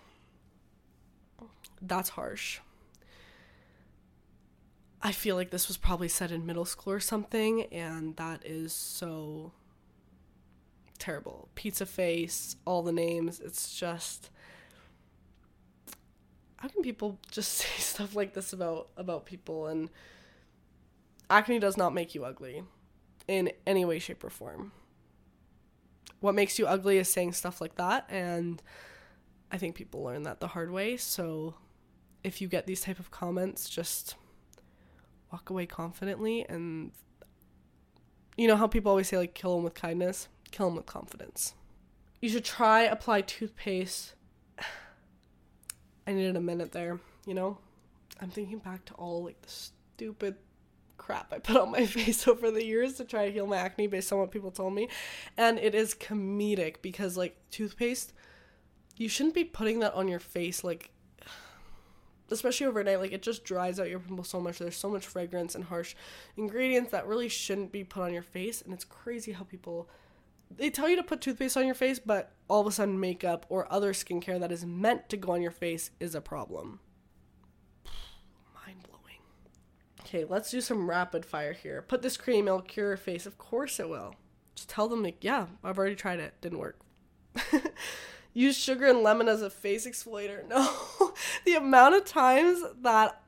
[1.82, 2.60] That's harsh.
[5.02, 8.74] I feel like this was probably said in middle school or something, and that is
[8.74, 9.52] so
[11.00, 11.50] terrible.
[11.56, 13.40] Pizza face, all the names.
[13.40, 14.30] It's just
[16.58, 19.90] how can people just say stuff like this about about people and
[21.30, 22.64] acne does not make you ugly
[23.28, 24.72] in any way shape or form.
[26.20, 28.62] What makes you ugly is saying stuff like that and
[29.52, 30.98] I think people learn that the hard way.
[30.98, 31.56] So
[32.24, 34.16] if you get these type of comments, just
[35.32, 36.92] walk away confidently and
[38.36, 41.54] you know how people always say like kill them with kindness kill him with confidence.
[42.22, 44.14] You should try apply toothpaste.
[46.08, 47.58] I needed a minute there, you know?
[48.20, 50.36] I'm thinking back to all like the stupid
[51.10, 53.88] crap I put on my face over the years to try to heal my acne
[53.88, 54.90] based on what people told me.
[55.38, 58.14] And it is comedic because, like, toothpaste,
[58.96, 60.92] you shouldn't be putting that on your face, like,
[62.30, 63.00] especially overnight.
[63.00, 64.60] Like, it just dries out your pimples so much.
[64.60, 65.96] There's so much fragrance and harsh
[66.38, 68.62] ingredients that really shouldn't be put on your face.
[68.62, 69.90] And it's crazy how people.
[70.52, 73.46] They tell you to put toothpaste on your face, but all of a sudden, makeup
[73.50, 76.80] or other skincare that is meant to go on your face is a problem.
[78.66, 79.22] Mind blowing.
[80.02, 81.82] Okay, let's do some rapid fire here.
[81.82, 83.26] Put this cream, it'll cure your face.
[83.26, 84.16] Of course it will.
[84.56, 86.34] Just tell them, like, yeah, I've already tried it.
[86.42, 86.80] Didn't work.
[88.34, 90.46] Use sugar and lemon as a face exfoliator.
[90.50, 91.14] No.
[91.46, 93.22] the amount of times that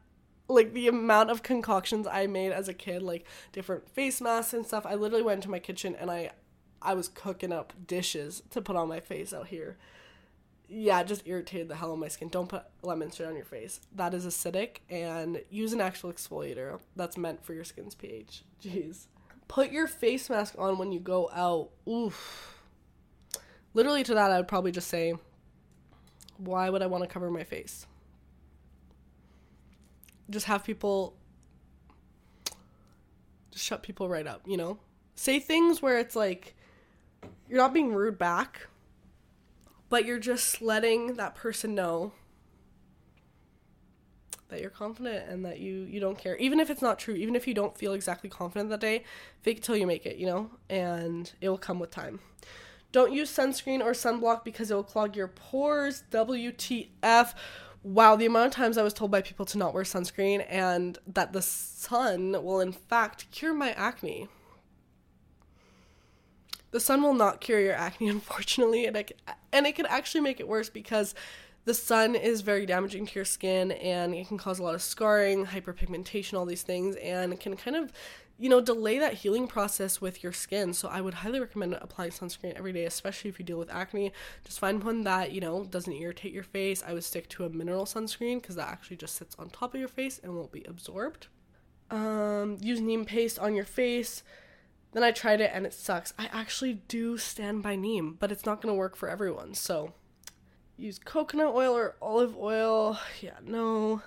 [0.52, 4.66] like the amount of concoctions I made as a kid, like different face masks and
[4.66, 4.86] stuff.
[4.86, 6.32] I literally went into my kitchen and I
[6.82, 9.78] I was cooking up dishes to put on my face out here
[10.74, 12.30] yeah, just irritated the hell out of my skin.
[12.30, 13.82] Don't put lemon straight on your face.
[13.94, 18.44] That is acidic, and use an actual exfoliator that's meant for your skin's pH.
[18.63, 19.08] Jeez.
[19.50, 21.72] Put your face mask on when you go out.
[21.89, 22.63] Oof.
[23.74, 25.13] Literally, to that, I would probably just say,
[26.38, 27.86] why would I want to cover my face?
[30.30, 31.17] Just have people.
[33.52, 34.80] Just shut people right up, you know?
[35.15, 36.56] Say things where it's like,
[37.52, 38.68] you're not being rude back
[39.90, 42.14] but you're just letting that person know
[44.48, 46.38] that you're confident and that you you don't care.
[46.38, 49.04] Even if it's not true even if you don't feel exactly confident that day
[49.42, 50.50] fake it till you make it you know?
[50.70, 52.20] And it will come with time.
[52.94, 57.34] Don't use sunscreen or sunblock because it will clog your pores wtf
[57.84, 61.00] wow the amount of times i was told by people to not wear sunscreen and
[61.08, 64.30] that the sun will in fact cure my acne
[66.72, 69.22] the sun will not cure your acne, unfortunately, and it,
[69.54, 71.14] and it could actually make it worse because
[71.66, 74.82] the sun is very damaging to your skin and it can cause a lot of
[74.82, 77.92] scarring, hyperpigmentation, all these things, and can kind of,
[78.40, 80.74] you know, delay that healing process with your skin.
[80.74, 84.12] So I would highly recommend applying sunscreen every day, especially if you deal with acne.
[84.44, 86.84] Just find one that, you know, doesn't irritate your face.
[86.86, 89.80] I would stick to a mineral sunscreen because that actually just sits on top of
[89.80, 91.28] your face and won't be absorbed.
[91.92, 94.24] Um, use neem paste on your face
[94.93, 96.13] then I tried it and it sucks.
[96.19, 99.54] I actually do stand by neem, but it's not going to work for everyone.
[99.54, 99.93] So
[100.77, 102.99] use coconut oil or olive oil.
[103.21, 104.01] Yeah, no.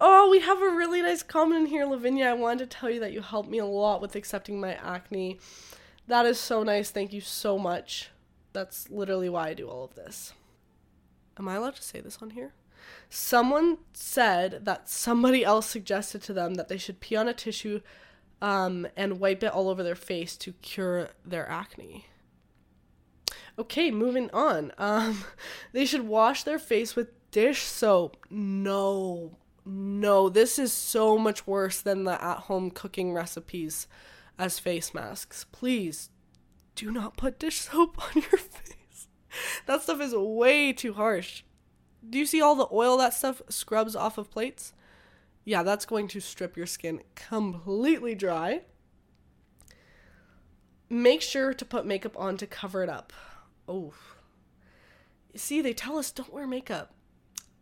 [0.00, 2.28] Oh, we have a really nice comment in here, Lavinia.
[2.28, 5.38] I wanted to tell you that you helped me a lot with accepting my acne.
[6.06, 6.90] That is so nice.
[6.90, 8.10] Thank you so much.
[8.52, 10.32] That's literally why I do all of this.
[11.38, 12.54] Am I allowed to say this on here?
[13.08, 17.80] Someone said that somebody else suggested to them that they should pee on a tissue
[18.44, 22.04] um, and wipe it all over their face to cure their acne.
[23.58, 24.70] Okay, moving on.
[24.76, 25.24] Um,
[25.72, 28.18] they should wash their face with dish soap.
[28.28, 33.88] No, no, this is so much worse than the at home cooking recipes
[34.38, 35.46] as face masks.
[35.50, 36.10] Please
[36.74, 39.08] do not put dish soap on your face.
[39.64, 41.44] That stuff is way too harsh.
[42.06, 44.74] Do you see all the oil that stuff scrubs off of plates?
[45.44, 48.62] Yeah, that's going to strip your skin completely dry.
[50.88, 53.12] Make sure to put makeup on to cover it up.
[53.68, 53.92] Oh.
[55.34, 56.94] See, they tell us don't wear makeup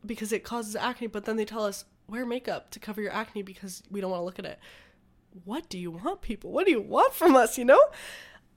[0.05, 3.43] because it causes acne, but then they tell us wear makeup to cover your acne
[3.43, 4.59] because we don't want to look at it.
[5.45, 6.53] What do you want, people?
[6.53, 7.81] What do you want from us, you know?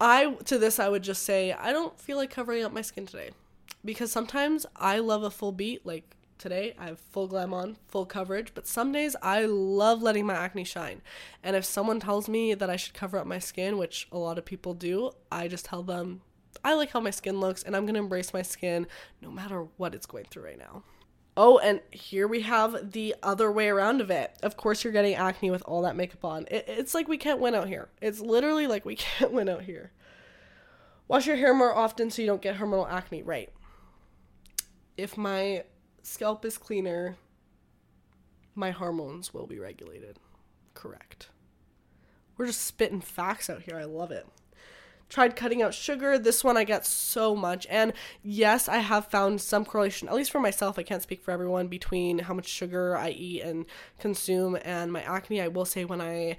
[0.01, 3.05] I to this I would just say I don't feel like covering up my skin
[3.05, 3.31] today.
[3.83, 8.05] Because sometimes I love a full beat like today I have full glam on, full
[8.05, 11.01] coverage, but some days I love letting my acne shine.
[11.43, 14.37] And if someone tells me that I should cover up my skin, which a lot
[14.37, 16.21] of people do, I just tell them
[16.63, 18.87] I like how my skin looks and I'm going to embrace my skin
[19.21, 20.83] no matter what it's going through right now.
[21.37, 24.31] Oh, and here we have the other way around of it.
[24.41, 26.45] Of course, you're getting acne with all that makeup on.
[26.49, 27.89] It, it's like we can't win out here.
[28.01, 29.91] It's literally like we can't win out here.
[31.07, 33.21] Wash your hair more often so you don't get hormonal acne.
[33.21, 33.51] Right.
[34.97, 35.65] If my
[36.05, 37.17] scalp is cleaner,
[38.53, 40.19] my hormones will be regulated.
[40.73, 41.29] Correct.
[42.37, 43.77] We're just spitting facts out here.
[43.77, 44.27] I love it.
[45.07, 46.17] Tried cutting out sugar.
[46.17, 47.67] This one I get so much.
[47.69, 50.79] And yes, I have found some correlation, at least for myself.
[50.79, 53.65] I can't speak for everyone, between how much sugar I eat and
[53.99, 55.41] consume and my acne.
[55.41, 56.37] I will say when I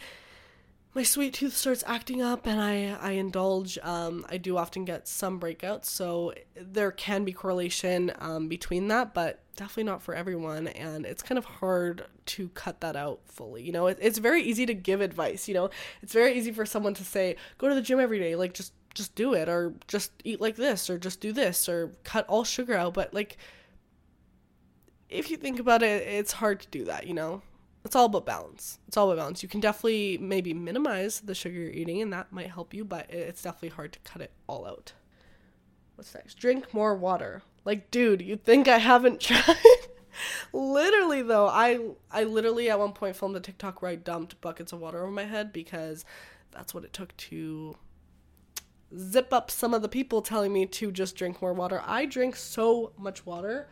[0.97, 5.07] my sweet tooth starts acting up and I, I indulge, um, I do often get
[5.07, 5.85] some breakouts.
[5.85, 10.69] So there can be correlation um, between that, but definitely not for everyone.
[10.69, 13.63] And it's kind of hard to cut that out fully.
[13.63, 15.47] You know, it, it's very easy to give advice.
[15.47, 15.71] You know,
[16.01, 18.73] it's very easy for someone to say, go to the gym every day, like just
[18.95, 22.43] just do it, or just eat like this, or just do this, or cut all
[22.43, 22.95] sugar out.
[22.95, 23.37] But like,
[25.11, 27.07] if you think about it, it's hard to do that.
[27.07, 27.43] You know,
[27.87, 28.78] it's all about balance.
[28.87, 29.43] It's all about balance.
[29.43, 33.11] You can definitely maybe minimize the sugar you're eating, and that might help you, but
[33.11, 34.93] it's definitely hard to cut it all out.
[35.95, 36.34] What's next?
[36.34, 37.43] Drink more water.
[37.64, 39.57] Like, dude, you think I haven't tried?
[40.53, 41.78] literally though, I
[42.11, 45.11] I literally at one point filmed a TikTok where I dumped buckets of water over
[45.11, 46.05] my head because
[46.51, 47.76] that's what it took to
[48.97, 51.82] zip up some of the people telling me to just drink more water.
[51.84, 53.68] I drink so much water.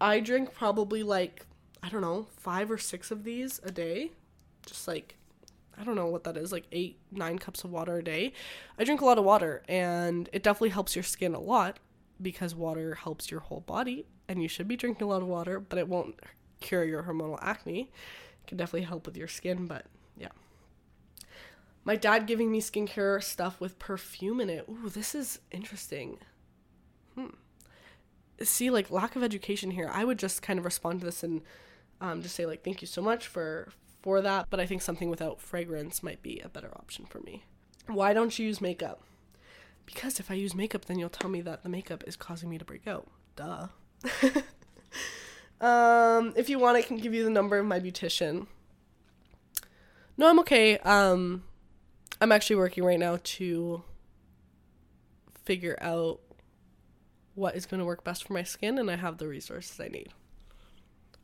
[0.00, 1.46] I drink probably like
[1.82, 4.12] I don't know, 5 or 6 of these a day.
[4.66, 5.16] Just like
[5.78, 8.32] I don't know what that is, like 8 9 cups of water a day.
[8.78, 11.78] I drink a lot of water and it definitely helps your skin a lot
[12.20, 15.58] because water helps your whole body and you should be drinking a lot of water,
[15.60, 16.20] but it won't
[16.60, 17.80] cure your hormonal acne.
[17.80, 20.28] It can definitely help with your skin, but yeah.
[21.84, 24.66] My dad giving me skincare stuff with perfume in it.
[24.68, 26.18] Ooh, this is interesting.
[27.16, 27.26] Hmm.
[28.40, 29.90] See, like lack of education here.
[29.92, 31.42] I would just kind of respond to this and
[32.02, 33.68] um, just say like, "Thank you so much for
[34.02, 37.44] for that," but I think something without fragrance might be a better option for me.
[37.86, 39.02] Why don't you use makeup?
[39.86, 42.58] Because if I use makeup, then you'll tell me that the makeup is causing me
[42.58, 43.06] to break out.
[43.36, 43.68] Duh.
[45.64, 48.46] um, if you want, I can give you the number of my beautician.
[50.16, 50.78] No, I'm okay.
[50.78, 51.44] Um,
[52.20, 53.82] I'm actually working right now to
[55.44, 56.20] figure out
[57.34, 59.88] what is going to work best for my skin, and I have the resources I
[59.88, 60.12] need.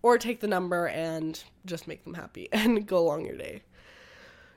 [0.02, 3.62] Or take the number and just make them happy and go along your day.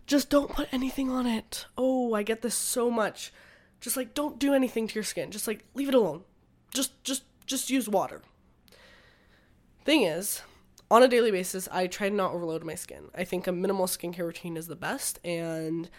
[0.05, 1.65] Just don't put anything on it.
[1.77, 3.31] Oh, I get this so much.
[3.79, 5.31] Just like don't do anything to your skin.
[5.31, 6.23] Just like leave it alone.
[6.73, 8.21] Just just just use water.
[9.83, 10.41] Thing is,
[10.91, 13.05] on a daily basis, I try to not overload my skin.
[13.15, 15.89] I think a minimal skincare routine is the best, and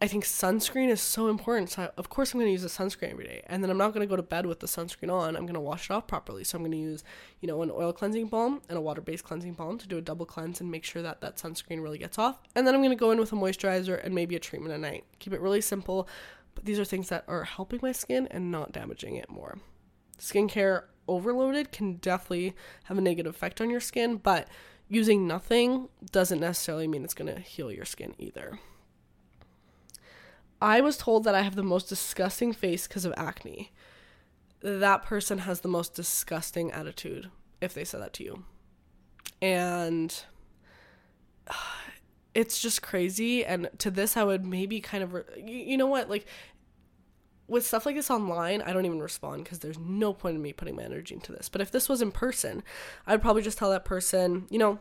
[0.00, 1.70] I think sunscreen is so important.
[1.70, 3.78] So, I, of course, I'm going to use a sunscreen every day, and then I'm
[3.78, 5.36] not going to go to bed with the sunscreen on.
[5.36, 6.44] I'm going to wash it off properly.
[6.44, 7.02] So, I'm going to use,
[7.40, 10.02] you know, an oil cleansing balm and a water based cleansing balm to do a
[10.02, 12.40] double cleanse and make sure that that sunscreen really gets off.
[12.54, 14.80] And then I'm going to go in with a moisturizer and maybe a treatment at
[14.80, 15.04] night.
[15.18, 16.08] Keep it really simple,
[16.54, 19.58] but these are things that are helping my skin and not damaging it more
[20.18, 24.48] skincare overloaded can definitely have a negative effect on your skin, but
[24.88, 28.58] using nothing doesn't necessarily mean it's going to heal your skin either.
[30.60, 33.72] I was told that I have the most disgusting face because of acne.
[34.60, 37.30] That person has the most disgusting attitude
[37.60, 38.44] if they said that to you.
[39.40, 40.14] And
[42.34, 43.44] it's just crazy.
[43.44, 46.10] And to this, I would maybe kind of, you know what?
[46.10, 46.26] Like,
[47.46, 50.52] with stuff like this online, I don't even respond because there's no point in me
[50.52, 51.48] putting my energy into this.
[51.48, 52.62] But if this was in person,
[53.06, 54.80] I'd probably just tell that person, you know,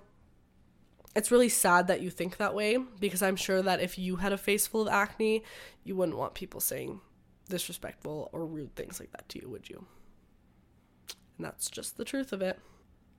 [1.18, 4.32] it's really sad that you think that way because I'm sure that if you had
[4.32, 5.44] a face full of acne,
[5.84, 7.02] you wouldn't want people saying
[7.50, 9.86] disrespectful or rude things like that to you, would you?
[11.38, 12.60] And that's just the truth of it.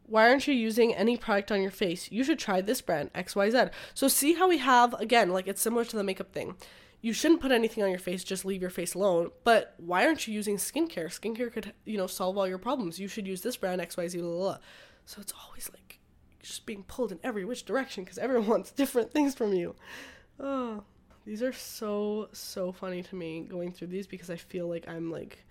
[0.07, 2.11] Why aren't you using any product on your face?
[2.11, 3.73] You should try this brand, XYZ.
[3.95, 6.55] So, see how we have, again, like it's similar to the makeup thing
[7.01, 10.27] you shouldn't put anything on your face just leave your face alone but why aren't
[10.27, 13.57] you using skincare skincare could you know solve all your problems you should use this
[13.57, 14.59] brand xyz blah, blah, blah.
[15.07, 15.88] so it's always like
[16.41, 19.75] just being pulled in every which direction because everyone wants different things from you.
[20.41, 20.85] Oh
[21.29, 25.11] these are so so funny to me going through these because i feel like i'm
[25.11, 25.45] like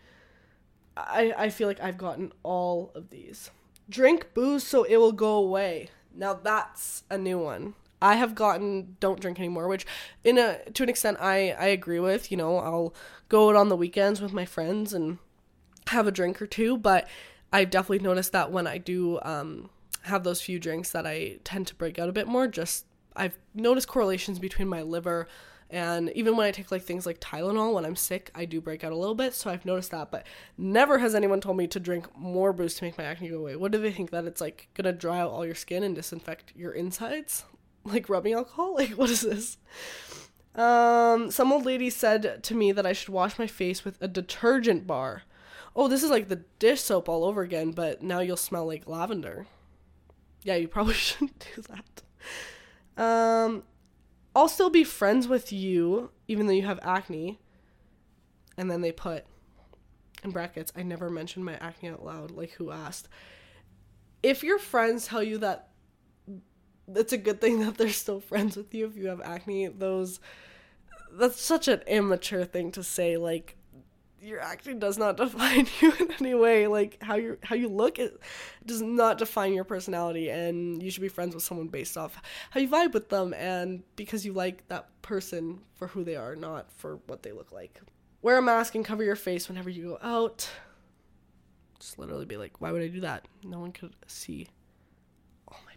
[0.97, 3.51] i i feel like i've gotten all of these.
[3.87, 5.89] Drink booze so it will go away.
[6.13, 7.75] Now that's a new one.
[8.01, 9.85] I have gotten don't drink anymore, which
[10.23, 12.31] in a to an extent I I agree with.
[12.31, 12.93] You know, I'll
[13.29, 15.19] go out on the weekends with my friends and
[15.87, 17.07] have a drink or two, but
[17.53, 19.69] I've definitely noticed that when I do um,
[20.07, 22.47] have those few drinks that I tend to break out a bit more.
[22.47, 22.85] Just
[23.15, 25.27] I've noticed correlations between my liver
[25.69, 28.83] and even when I take like things like Tylenol when I'm sick, I do break
[28.83, 29.33] out a little bit.
[29.33, 30.25] So I've noticed that, but
[30.57, 33.55] never has anyone told me to drink more booze to make my acne go away.
[33.55, 36.53] What do they think that it's like gonna dry out all your skin and disinfect
[36.55, 37.43] your insides?
[37.83, 38.75] like rubbing alcohol?
[38.75, 39.57] Like what is this?
[40.55, 44.07] Um, some old lady said to me that I should wash my face with a
[44.07, 45.23] detergent bar.
[45.75, 48.87] Oh, this is like the dish soap all over again, but now you'll smell like
[48.87, 49.45] lavender.
[50.47, 53.03] Yeah, you probably shouldn't do that.
[53.03, 53.63] Um,
[54.33, 57.37] I'll still be friends with you even though you have acne.
[58.57, 59.25] And then they put
[60.23, 62.31] in brackets, I never mentioned my acne out loud.
[62.31, 63.09] Like, who asked?
[64.23, 65.67] If your friends tell you that
[66.95, 69.67] it's a good thing that they're still friends with you if you have acne.
[69.67, 70.21] Those
[71.11, 73.17] that's such an immature thing to say.
[73.17, 73.56] Like
[74.21, 76.67] your acne does not define you in any way.
[76.67, 78.19] Like how you how you look it
[78.65, 82.59] does not define your personality, and you should be friends with someone based off how
[82.59, 86.71] you vibe with them and because you like that person for who they are, not
[86.71, 87.79] for what they look like.
[88.21, 90.49] Wear a mask and cover your face whenever you go out.
[91.79, 93.27] Just literally be like, why would I do that?
[93.43, 94.47] No one could see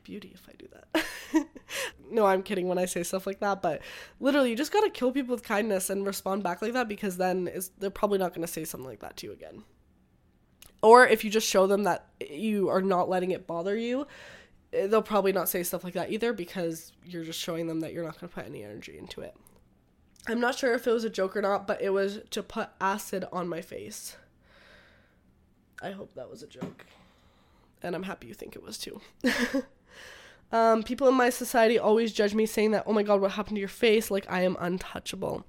[0.05, 1.47] beauty if I do that.
[2.11, 3.83] no, I'm kidding when I say stuff like that, but
[4.19, 7.51] literally, you just gotta kill people with kindness and respond back like that because then
[7.79, 9.65] they're probably not gonna say something like that to you again.
[10.83, 14.07] Or if you just show them that you are not letting it bother you,
[14.73, 17.93] eh, they'll probably not say stuff like that either because you're just showing them that
[17.93, 19.35] you're not gonna put any energy into it.
[20.27, 22.69] I'm not sure if it was a joke or not, but it was to put
[22.81, 24.17] acid on my face.
[25.83, 26.87] I hope that was a joke.
[27.83, 29.01] And I'm happy you think it was too.
[30.53, 33.57] um, people in my society always judge me saying that, oh my god, what happened
[33.57, 34.11] to your face?
[34.11, 35.47] Like I am untouchable.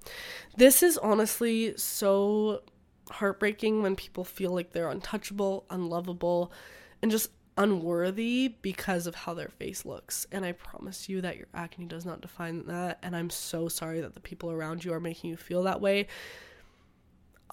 [0.58, 2.62] This is honestly so
[3.10, 6.52] heartbreaking when people feel like they're untouchable, unlovable,
[7.02, 10.26] and just unworthy because of how their face looks.
[10.32, 12.99] And I promise you that your acne does not define that.
[13.04, 16.08] And I'm so sorry that the people around you are making you feel that way.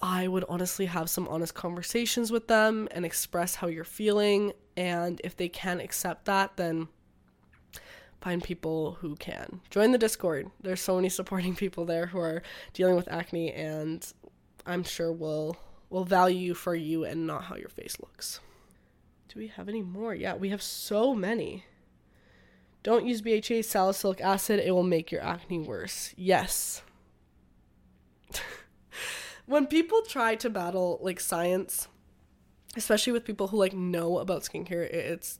[0.01, 4.53] I would honestly have some honest conversations with them and express how you're feeling.
[4.77, 6.87] And if they can't accept that, then
[8.21, 9.61] find people who can.
[9.69, 10.49] Join the Discord.
[10.61, 12.41] There's so many supporting people there who are
[12.73, 14.05] dealing with acne and
[14.65, 15.57] I'm sure will
[15.89, 18.39] will value you for you and not how your face looks.
[19.27, 20.13] Do we have any more?
[20.13, 21.65] Yeah, we have so many.
[22.83, 26.13] Don't use BHA salicylic acid, it will make your acne worse.
[26.15, 26.81] Yes.
[29.45, 31.87] when people try to battle like science,
[32.75, 35.39] especially with people who like know about skincare, it's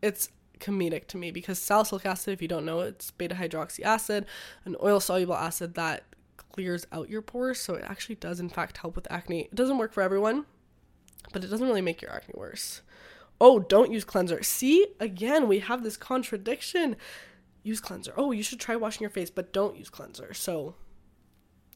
[0.00, 0.28] it's
[0.58, 4.26] comedic to me because salicylic acid, if you don't know, it's beta hydroxy acid,
[4.64, 6.04] an oil soluble acid that
[6.52, 7.60] clears out your pores.
[7.60, 9.42] So it actually does, in fact, help with acne.
[9.42, 10.46] It doesn't work for everyone
[11.32, 12.82] but it doesn't really make your acne worse.
[13.40, 14.42] Oh, don't use cleanser.
[14.42, 16.96] See, again, we have this contradiction.
[17.62, 18.12] Use cleanser.
[18.16, 20.34] Oh, you should try washing your face, but don't use cleanser.
[20.34, 20.74] So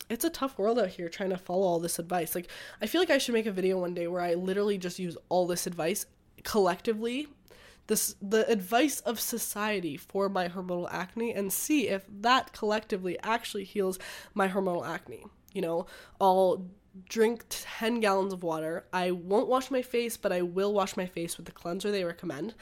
[0.08, 2.34] it's a tough world out here trying to follow all this advice.
[2.34, 2.48] Like,
[2.80, 5.16] I feel like I should make a video one day where I literally just use
[5.28, 6.06] all this advice
[6.42, 7.28] collectively
[7.86, 13.64] this the advice of society for my hormonal acne and see if that collectively actually
[13.64, 13.98] heals
[14.34, 15.24] my hormonal acne.
[15.52, 15.86] You know,
[16.20, 16.66] I'll
[17.08, 18.86] drink 10 gallons of water.
[18.92, 22.04] I won't wash my face, but I will wash my face with the cleanser they
[22.04, 22.54] recommend.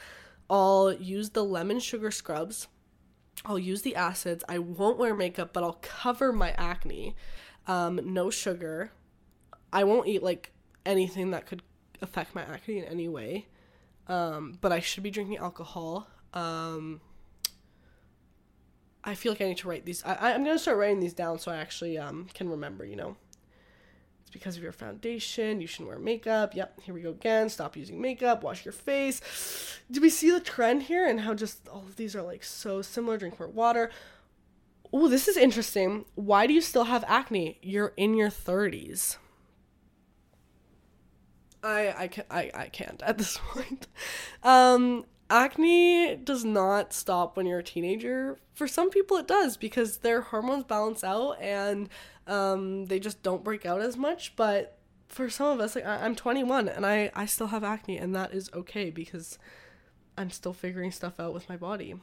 [0.49, 2.67] I'll use the lemon sugar scrubs.
[3.45, 4.43] I'll use the acids.
[4.47, 7.15] I won't wear makeup, but I'll cover my acne.
[7.67, 8.91] Um, no sugar.
[9.71, 10.51] I won't eat like
[10.85, 11.63] anything that could
[12.01, 13.47] affect my acne in any way.
[14.07, 16.07] Um, but I should be drinking alcohol.
[16.33, 17.01] Um,
[19.03, 20.03] I feel like I need to write these.
[20.05, 22.85] I, I'm gonna start writing these down so I actually um, can remember.
[22.85, 23.17] You know
[24.21, 25.61] It's because of your foundation.
[25.61, 26.55] You shouldn't wear makeup.
[26.55, 27.49] Yep, here we go again.
[27.49, 28.43] Stop using makeup.
[28.43, 29.79] Wash your face.
[29.89, 32.81] Do we see the trend here and how just all of these are like so
[32.81, 33.17] similar?
[33.17, 33.91] Drink more water.
[34.93, 36.05] Oh, this is interesting.
[36.15, 37.59] Why do you still have acne?
[37.61, 39.17] You're in your 30s.
[41.63, 43.87] I I can I, I can't at this point.
[44.43, 48.37] Um acne does not stop when you're a teenager.
[48.53, 51.89] For some people it does because their hormones balance out and
[52.27, 54.35] um, they just don't break out as much.
[54.35, 57.97] But for some of us, like I- I'm 21 and I I still have acne,
[57.97, 59.37] and that is okay because
[60.17, 61.95] I'm still figuring stuff out with my body.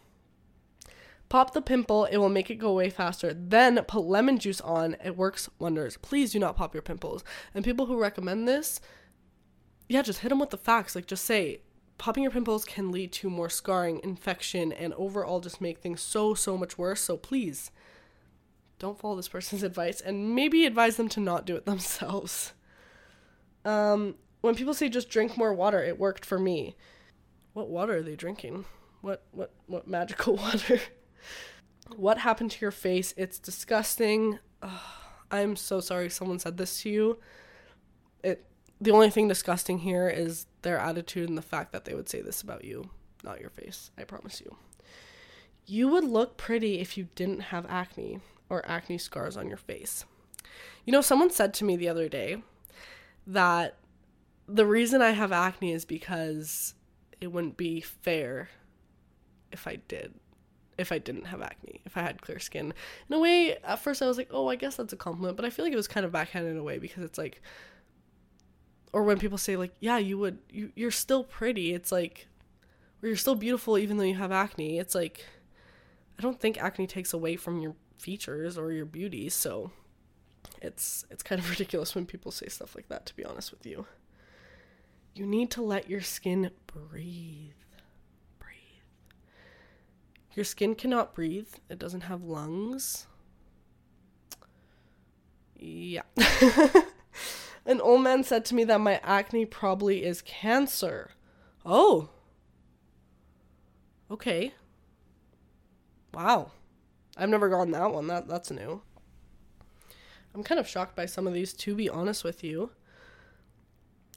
[1.28, 3.34] Pop the pimple, it will make it go away faster.
[3.34, 5.98] Then put lemon juice on, it works wonders.
[5.98, 7.22] Please do not pop your pimples.
[7.54, 8.80] And people who recommend this,
[9.88, 10.94] yeah, just hit them with the facts.
[10.94, 11.60] Like, just say,
[11.96, 16.34] popping your pimples can lead to more scarring, infection, and overall just make things so,
[16.34, 17.00] so much worse.
[17.00, 17.70] So please
[18.78, 22.52] don't follow this person's advice and maybe advise them to not do it themselves.
[23.64, 26.76] Um, when people say just drink more water, it worked for me.
[27.52, 28.66] What water are they drinking?
[29.00, 30.80] What what what magical water?
[31.96, 33.14] what happened to your face?
[33.16, 34.38] It's disgusting.
[34.62, 34.80] Ugh,
[35.30, 37.18] I'm so sorry someone said this to you.
[38.22, 38.46] It
[38.80, 42.20] the only thing disgusting here is their attitude and the fact that they would say
[42.20, 42.90] this about you,
[43.24, 43.90] not your face.
[43.98, 44.56] I promise you.
[45.66, 50.04] You would look pretty if you didn't have acne or acne scars on your face.
[50.84, 52.42] You know, someone said to me the other day
[53.26, 53.76] that
[54.46, 56.74] the reason I have acne is because
[57.20, 58.48] it wouldn't be fair
[59.52, 60.14] if I did
[60.78, 62.72] if I didn't have acne, if I had clear skin.
[63.08, 65.44] In a way, at first I was like, "Oh, I guess that's a compliment," but
[65.44, 67.42] I feel like it was kind of backhanded in a way because it's like
[68.92, 72.28] or when people say like, "Yeah, you would you you're still pretty." It's like
[73.02, 74.78] or you're still beautiful even though you have acne.
[74.78, 75.24] It's like
[76.18, 79.28] I don't think acne takes away from your features or your beauty.
[79.28, 79.70] So
[80.60, 83.66] it's it's kind of ridiculous when people say stuff like that to be honest with
[83.66, 83.86] you.
[85.14, 87.52] You need to let your skin breathe.
[88.38, 89.12] Breathe.
[90.34, 91.48] Your skin cannot breathe.
[91.68, 93.06] It doesn't have lungs.
[95.56, 96.02] Yeah.
[97.68, 101.10] An old man said to me that my acne probably is cancer.
[101.66, 102.08] Oh.
[104.10, 104.54] Okay.
[106.14, 106.52] Wow.
[107.14, 108.06] I've never gotten that one.
[108.06, 108.80] That that's new.
[110.34, 112.70] I'm kind of shocked by some of these to be honest with you.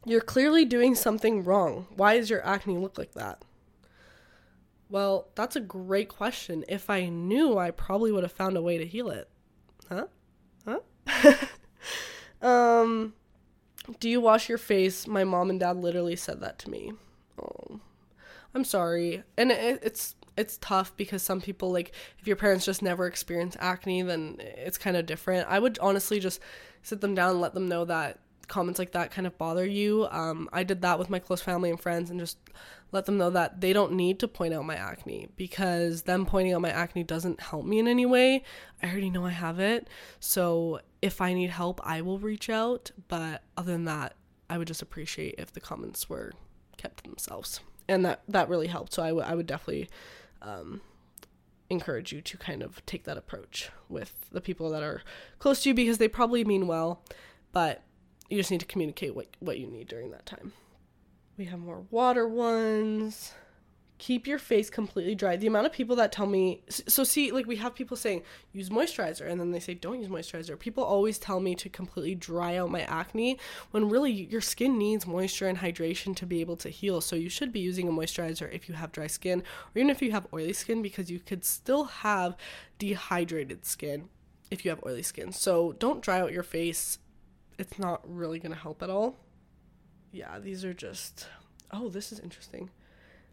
[0.05, 1.87] You're clearly doing something wrong.
[1.97, 3.43] Why does your acne look like that?
[4.89, 6.63] Well, that's a great question.
[6.69, 9.29] If I knew, I probably would have found a way to heal it.
[9.89, 10.07] Huh?
[10.65, 11.35] Huh?
[12.41, 13.13] um
[13.99, 15.07] do you wash your face?
[15.07, 16.93] My mom and dad literally said that to me.
[17.41, 17.79] Oh.
[18.53, 19.23] I'm sorry.
[19.37, 23.57] And it, it's it's tough because some people like if your parents just never experience
[23.59, 26.39] acne then it's kind of different i would honestly just
[26.81, 28.17] sit them down and let them know that
[28.51, 31.69] comments like that kind of bother you um, i did that with my close family
[31.69, 32.37] and friends and just
[32.91, 36.53] let them know that they don't need to point out my acne because them pointing
[36.53, 38.43] out my acne doesn't help me in any way.
[38.83, 39.87] I already know i have it.
[40.19, 42.91] So if i need help i will reach out.
[43.07, 44.15] But other than that
[44.49, 46.31] i would just appreciate if the comments were
[46.77, 47.61] kept to themselves.
[47.87, 48.93] And that that really helped.
[48.93, 49.89] So I, w- I would definitely
[50.41, 50.81] um,
[51.69, 55.01] encourage you to kind of take that approach with the people that are
[55.39, 57.01] close to you because they probably mean well,
[57.53, 57.83] but
[58.31, 60.53] you just need to communicate what, what you need during that time.
[61.37, 63.33] We have more water ones
[64.01, 65.35] keep your face completely dry.
[65.35, 68.69] The amount of people that tell me, so see, like we have people saying use
[68.69, 70.57] moisturizer, and then they say don't use moisturizer.
[70.57, 73.37] People always tell me to completely dry out my acne
[73.69, 76.99] when really your skin needs moisture and hydration to be able to heal.
[76.99, 80.01] So you should be using a moisturizer if you have dry skin, or even if
[80.01, 82.35] you have oily skin, because you could still have
[82.79, 84.09] dehydrated skin
[84.49, 85.31] if you have oily skin.
[85.31, 86.97] So don't dry out your face.
[87.57, 89.19] It's not really going to help at all.
[90.11, 91.27] Yeah, these are just.
[91.71, 92.69] Oh, this is interesting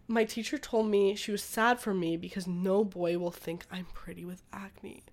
[0.09, 3.87] my teacher told me she was sad for me because no boy will think I'm
[3.93, 5.05] pretty with acne.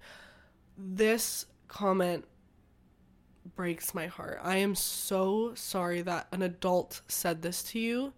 [0.77, 2.25] This comment
[3.55, 4.39] breaks my heart.
[4.41, 8.13] I am so sorry that an adult said this to you.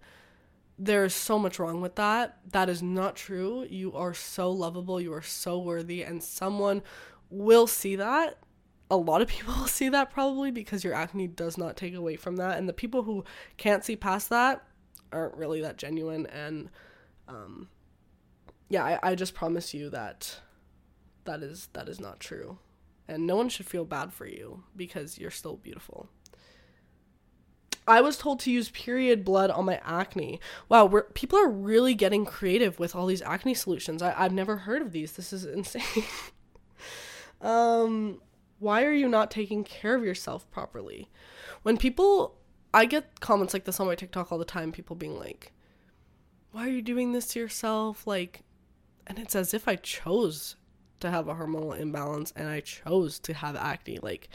[0.77, 2.37] There's so much wrong with that.
[2.51, 3.65] That is not true.
[3.67, 5.01] You are so lovable.
[5.01, 6.03] You are so worthy.
[6.03, 6.83] And someone
[7.31, 8.37] will see that.
[8.89, 12.37] A lot of people see that probably because your acne does not take away from
[12.37, 12.57] that.
[12.57, 13.23] And the people who
[13.57, 14.63] can't see past that,
[15.11, 16.69] aren't really that genuine and
[17.27, 17.67] um
[18.69, 20.39] yeah I, I just promise you that
[21.25, 22.59] that is that is not true
[23.07, 26.09] and no one should feel bad for you because you're still beautiful
[27.89, 30.41] I was told to use period blood on my acne.
[30.67, 34.01] Wow, people are really getting creative with all these acne solutions.
[34.01, 35.13] I, I've never heard of these.
[35.13, 36.03] This is insane.
[37.39, 38.19] um,
[38.59, 41.09] why are you not taking care of yourself properly?
[41.63, 42.37] When people
[42.73, 45.51] I get comments like this on my TikTok all the time, people being like,
[46.51, 48.05] Why are you doing this to yourself?
[48.05, 48.43] Like,
[49.05, 50.55] and it's as if I chose
[50.99, 53.99] to have a hormonal imbalance and I chose to have acne.
[54.01, 54.29] Like,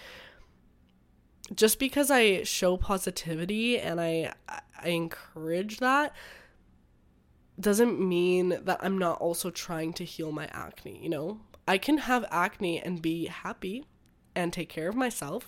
[1.54, 6.14] just because I show positivity and I I encourage that
[7.60, 11.40] doesn't mean that I'm not also trying to heal my acne, you know?
[11.68, 13.86] I can have acne and be happy
[14.34, 15.46] and take care of myself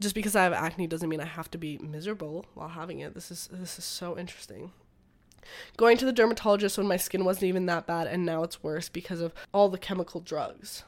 [0.00, 3.14] just because I have acne doesn't mean I have to be miserable while having it.
[3.14, 4.72] This is this is so interesting.
[5.76, 8.88] Going to the dermatologist when my skin wasn't even that bad and now it's worse
[8.88, 10.84] because of all the chemical drugs.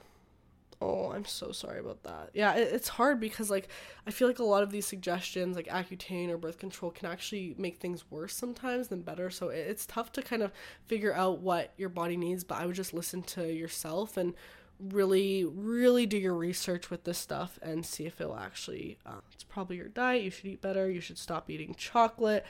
[0.81, 2.31] Oh, I'm so sorry about that.
[2.35, 3.69] Yeah, it, it's hard because like
[4.07, 7.55] I feel like a lot of these suggestions like Accutane or birth control can actually
[7.59, 9.31] make things worse sometimes than better.
[9.31, 10.53] So it, it's tough to kind of
[10.87, 14.35] figure out what your body needs, but I would just listen to yourself and
[14.81, 19.43] really really do your research with this stuff and see if it'll actually um, it's
[19.43, 22.45] probably your diet you should eat better you should stop eating chocolate.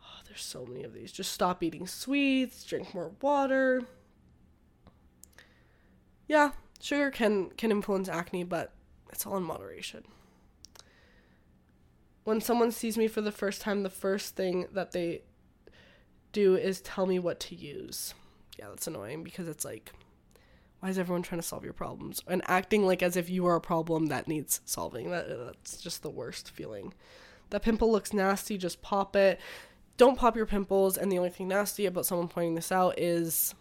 [0.00, 1.10] Oh, there's so many of these.
[1.12, 3.82] Just stop eating sweets drink more water.
[6.28, 8.72] Yeah sugar can can influence acne but
[9.10, 10.04] it's all in moderation.
[12.22, 15.22] When someone sees me for the first time the first thing that they
[16.30, 18.14] do is tell me what to use.
[18.56, 19.92] Yeah that's annoying because it's like
[20.80, 22.22] why is everyone trying to solve your problems?
[22.26, 25.10] And acting like as if you are a problem that needs solving.
[25.10, 26.94] That that's just the worst feeling.
[27.50, 29.40] That pimple looks nasty just pop it.
[29.96, 33.54] Don't pop your pimples and the only thing nasty about someone pointing this out is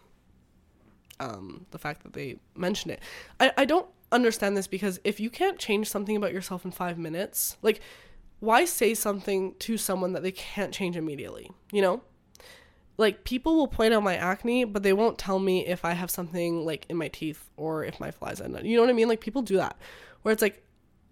[1.20, 3.00] um, the fact that they mention it.
[3.40, 6.98] I, I don't understand this because if you can't change something about yourself in five
[6.98, 7.82] minutes like
[8.40, 12.02] why say something to someone that they can't change immediately you know
[12.98, 16.10] like people will point out my acne, but they won't tell me if I have
[16.10, 18.56] something like in my teeth or if my flies end.
[18.56, 18.64] Up.
[18.64, 19.08] You know what I mean?
[19.08, 19.78] Like people do that.
[20.24, 20.64] Where it's like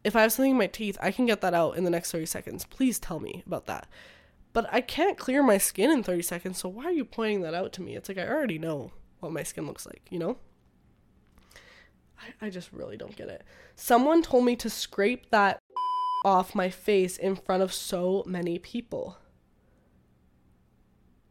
[0.03, 2.11] if I have something in my teeth, I can get that out in the next
[2.11, 2.65] 30 seconds.
[2.65, 3.87] Please tell me about that.
[4.53, 7.53] But I can't clear my skin in 30 seconds, so why are you pointing that
[7.53, 7.95] out to me?
[7.95, 10.37] It's like I already know what my skin looks like, you know?
[12.17, 13.43] I, I just really don't get it.
[13.75, 15.59] Someone told me to scrape that
[16.25, 19.17] off my face in front of so many people.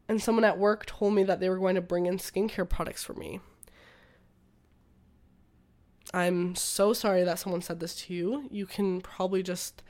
[0.08, 3.02] And someone at work told me that they were going to bring in skincare products
[3.02, 3.40] for me.
[6.12, 8.48] I'm so sorry that someone said this to you.
[8.50, 9.82] You can probably just,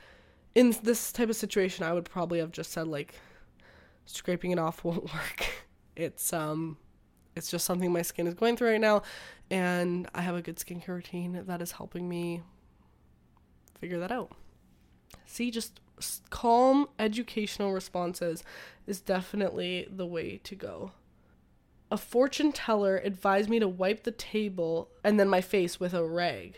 [0.55, 3.13] in this type of situation, I would probably have just said, like,
[4.05, 5.45] scraping it off won't work.
[5.95, 6.77] It's, um,
[7.35, 9.03] it's just something my skin is going through right now,
[9.51, 12.41] and I have a good skincare routine that is helping me
[13.79, 14.31] figure that out.
[15.25, 15.79] See, just
[16.29, 18.43] calm educational responses
[18.87, 20.91] is definitely the way to go.
[21.91, 26.05] A fortune teller advised me to wipe the table and then my face with a
[26.05, 26.55] rag.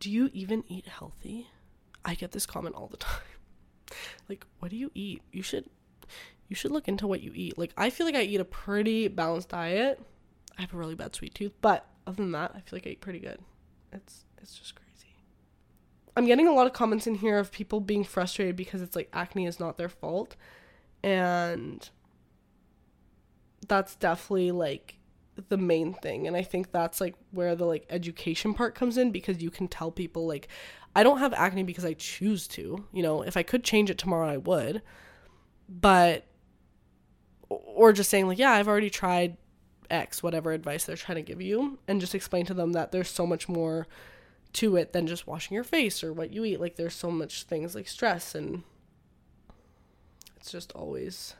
[0.00, 1.48] Do you even eat healthy?
[2.04, 3.20] I get this comment all the time.
[4.28, 5.22] like, what do you eat?
[5.32, 5.68] You should
[6.48, 7.58] you should look into what you eat.
[7.58, 10.00] Like I feel like I eat a pretty balanced diet.
[10.56, 12.90] I have a really bad sweet tooth, but other than that, I feel like I
[12.90, 13.40] eat pretty good.
[13.92, 14.87] It's it's just crazy.
[16.18, 19.08] I'm getting a lot of comments in here of people being frustrated because it's like
[19.12, 20.34] acne is not their fault.
[21.04, 21.88] And
[23.68, 24.98] that's definitely like
[25.48, 26.26] the main thing.
[26.26, 29.68] And i think that's like where the like education part comes in because you can
[29.68, 30.48] tell people like
[30.96, 32.84] i don't have acne because i choose to.
[32.92, 34.82] You know if i could change it tomorrow i would.
[35.68, 36.26] But
[37.48, 39.36] or just saying like yeah i've already tried
[39.88, 43.08] x whatever advice they're trying to give you and just explain to them that there's
[43.08, 43.86] so much more
[44.54, 46.60] to it than just washing your face or what you eat.
[46.60, 48.62] Like there's so much things like stress and
[50.36, 51.34] it's just always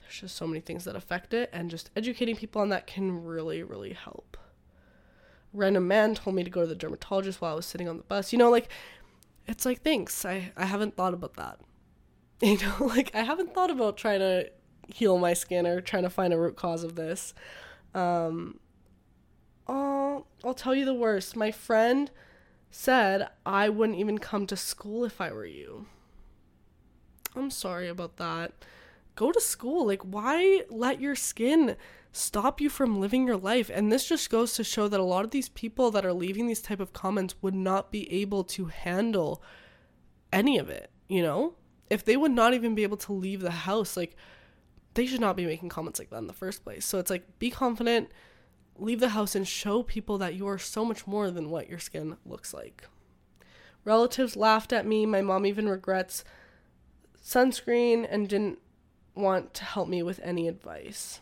[0.00, 1.50] there's just so many things that affect it.
[1.52, 4.36] And just educating people on that can really really help.
[5.52, 8.02] Random man told me to go to the dermatologist while i was sitting on the
[8.04, 8.32] bus.
[8.32, 8.68] You know like
[9.46, 10.24] it's like thanks.
[10.24, 11.60] I i haven't thought about that.
[12.42, 14.50] You know like i haven't thought about trying to
[14.88, 17.32] heal my skin or trying to find a root cause of this.
[17.94, 18.58] Um
[19.66, 20.03] oh
[20.44, 22.10] i'll tell you the worst my friend
[22.70, 25.86] said i wouldn't even come to school if i were you
[27.36, 28.52] i'm sorry about that
[29.16, 29.86] go to school.
[29.86, 31.76] Like, why let your skin
[32.12, 33.70] stop you from living your life?
[33.72, 36.46] And this just goes to show that a lot of these people that are leaving
[36.46, 39.42] these type of comments would not be able to handle
[40.32, 41.54] any of it, you know?
[41.90, 44.16] If they would not even be able to leave the house, like,
[44.94, 46.84] they should not be making comments like that in the first place.
[46.84, 48.10] So it's like, be confident,
[48.78, 51.78] leave the house, and show people that you are so much more than what your
[51.78, 52.88] skin looks like.
[53.84, 55.06] Relatives laughed at me.
[55.06, 56.24] My mom even regrets
[57.22, 58.58] sunscreen and didn't
[59.14, 61.20] want to help me with any advice.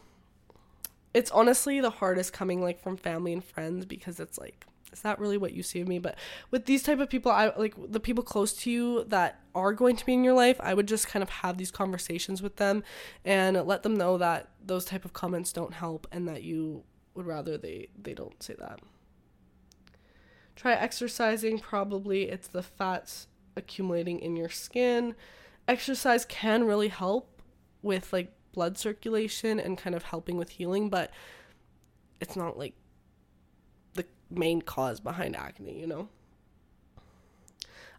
[1.13, 5.19] It's honestly the hardest coming like from family and friends because it's like is that
[5.19, 6.17] really what you see of me but
[6.51, 9.97] with these type of people i like the people close to you that are going
[9.97, 12.85] to be in your life i would just kind of have these conversations with them
[13.25, 16.85] and let them know that those type of comments don't help and that you
[17.15, 18.81] would rather they they don't say that
[20.57, 25.15] try exercising probably it's the fats accumulating in your skin
[25.69, 27.43] exercise can really help
[27.83, 31.11] with like blood circulation and kind of helping with healing, but
[32.21, 32.75] it's not like
[33.95, 36.09] the main cause behind acne, you know?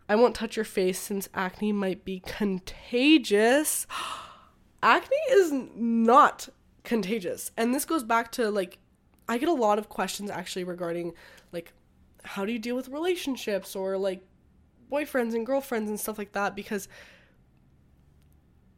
[0.08, 3.88] I won't touch your face since acne might be contagious.
[4.84, 6.50] acne is not
[6.84, 7.52] contagious.
[7.58, 8.78] And this goes back to like,
[9.28, 11.14] I get a lot of questions actually regarding
[11.52, 11.74] like,
[12.24, 14.26] how do you deal with relationships or like
[14.92, 16.88] boyfriends and girlfriends and stuff like that because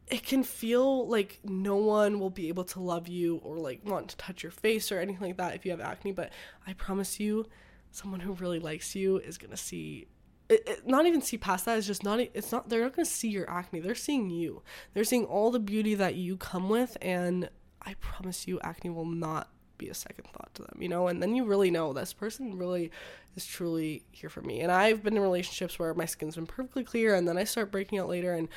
[0.08, 4.08] it can feel like no one will be able to love you or like want
[4.08, 6.30] to touch your face or anything like that if you have acne but
[6.66, 7.44] i promise you
[7.90, 10.06] someone who really likes you is going to see
[10.48, 13.04] it, it, not even see past that it's just not it's not they're not going
[13.04, 14.62] to see your acne they're seeing you.
[14.94, 17.48] They're seeing all the beauty that you come with and
[17.82, 21.22] i promise you acne will not be a second thought to them you know and
[21.22, 22.90] then you really know this person really
[23.34, 26.84] is truly here for me and i've been in relationships where my skin's been perfectly
[26.84, 28.48] clear and then i start breaking out later and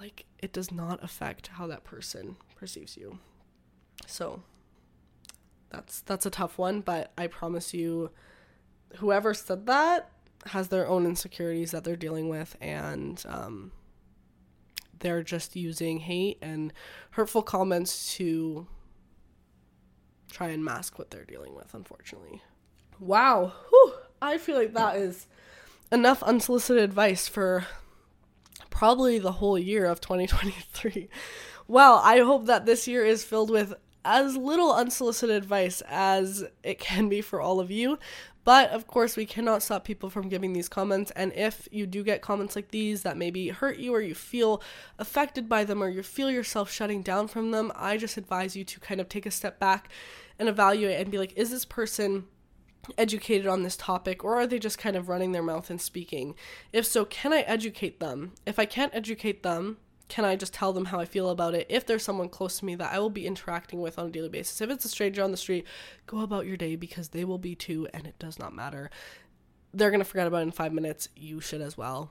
[0.00, 3.18] like it does not affect how that person perceives you.
[4.06, 4.42] So
[5.70, 8.10] that's that's a tough one, but I promise you
[8.96, 10.10] whoever said that
[10.46, 13.72] has their own insecurities that they're dealing with and um,
[15.00, 16.72] they're just using hate and
[17.12, 18.68] hurtful comments to
[20.30, 22.42] try and mask what they're dealing with unfortunately
[22.98, 23.94] wow Whew.
[24.20, 25.26] i feel like that is
[25.92, 27.66] enough unsolicited advice for
[28.76, 31.08] probably the whole year of 2023.
[31.68, 33.74] Well, I hope that this year is filled with
[34.04, 37.98] as little unsolicited advice as it can be for all of you.
[38.46, 41.10] But of course, we cannot stop people from giving these comments.
[41.16, 44.62] And if you do get comments like these that maybe hurt you or you feel
[45.00, 48.62] affected by them or you feel yourself shutting down from them, I just advise you
[48.62, 49.88] to kind of take a step back
[50.38, 52.26] and evaluate and be like, is this person
[52.96, 56.36] educated on this topic or are they just kind of running their mouth and speaking?
[56.72, 58.34] If so, can I educate them?
[58.46, 59.78] If I can't educate them,
[60.08, 61.66] can I just tell them how I feel about it?
[61.68, 64.28] If there's someone close to me that I will be interacting with on a daily
[64.28, 65.66] basis, if it's a stranger on the street,
[66.06, 68.90] go about your day because they will be too, and it does not matter.
[69.74, 71.08] They're gonna forget about it in five minutes.
[71.16, 72.10] You should as well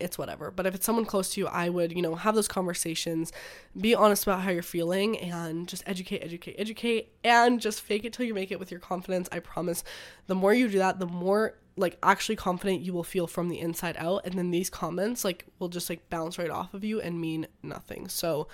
[0.00, 0.50] it's whatever.
[0.50, 3.32] But if it's someone close to you, I would, you know, have those conversations,
[3.80, 8.12] be honest about how you're feeling, and just educate, educate, educate, and just fake it
[8.12, 9.28] till you make it with your confidence.
[9.32, 9.84] I promise
[10.26, 13.60] the more you do that, the more like actually confident you will feel from the
[13.60, 14.22] inside out.
[14.24, 17.46] And then these comments like will just like bounce right off of you and mean
[17.62, 18.08] nothing.
[18.08, 18.48] So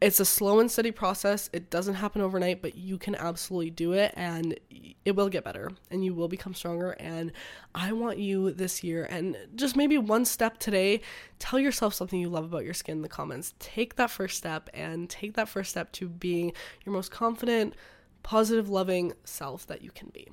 [0.00, 1.50] it's a slow and steady process.
[1.52, 4.58] It doesn't happen overnight, but you can absolutely do it and
[5.04, 6.92] it will get better and you will become stronger.
[6.92, 7.32] And
[7.74, 11.02] I want you this year and just maybe one step today,
[11.38, 13.52] tell yourself something you love about your skin in the comments.
[13.58, 16.52] Take that first step and take that first step to being
[16.86, 17.74] your most confident,
[18.22, 20.28] positive, loving self that you can be.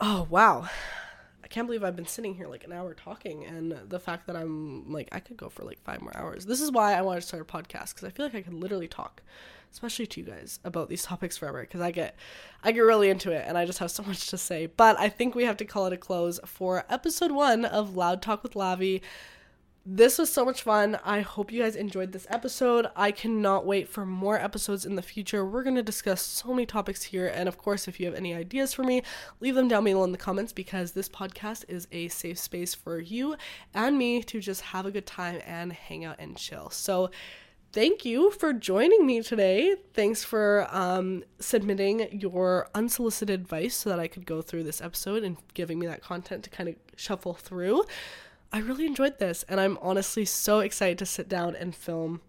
[0.00, 0.68] Oh, wow
[1.48, 4.92] can't believe I've been sitting here like an hour talking, and the fact that I'm
[4.92, 6.46] like, I could go for like five more hours.
[6.46, 8.54] This is why I wanted to start a podcast because I feel like I could
[8.54, 9.22] literally talk,
[9.72, 12.16] especially to you guys, about these topics forever because I get,
[12.62, 14.66] I get really into it and I just have so much to say.
[14.66, 18.22] But I think we have to call it a close for episode one of Loud
[18.22, 19.00] Talk with Lavi.
[19.92, 21.00] This was so much fun.
[21.04, 22.86] I hope you guys enjoyed this episode.
[22.94, 25.44] I cannot wait for more episodes in the future.
[25.44, 27.26] We're going to discuss so many topics here.
[27.26, 29.02] And of course, if you have any ideas for me,
[29.40, 33.00] leave them down below in the comments because this podcast is a safe space for
[33.00, 33.34] you
[33.74, 36.70] and me to just have a good time and hang out and chill.
[36.70, 37.10] So,
[37.72, 39.74] thank you for joining me today.
[39.92, 45.24] Thanks for um, submitting your unsolicited advice so that I could go through this episode
[45.24, 47.82] and giving me that content to kind of shuffle through.
[48.52, 52.20] I really enjoyed this, and I'm honestly so excited to sit down and film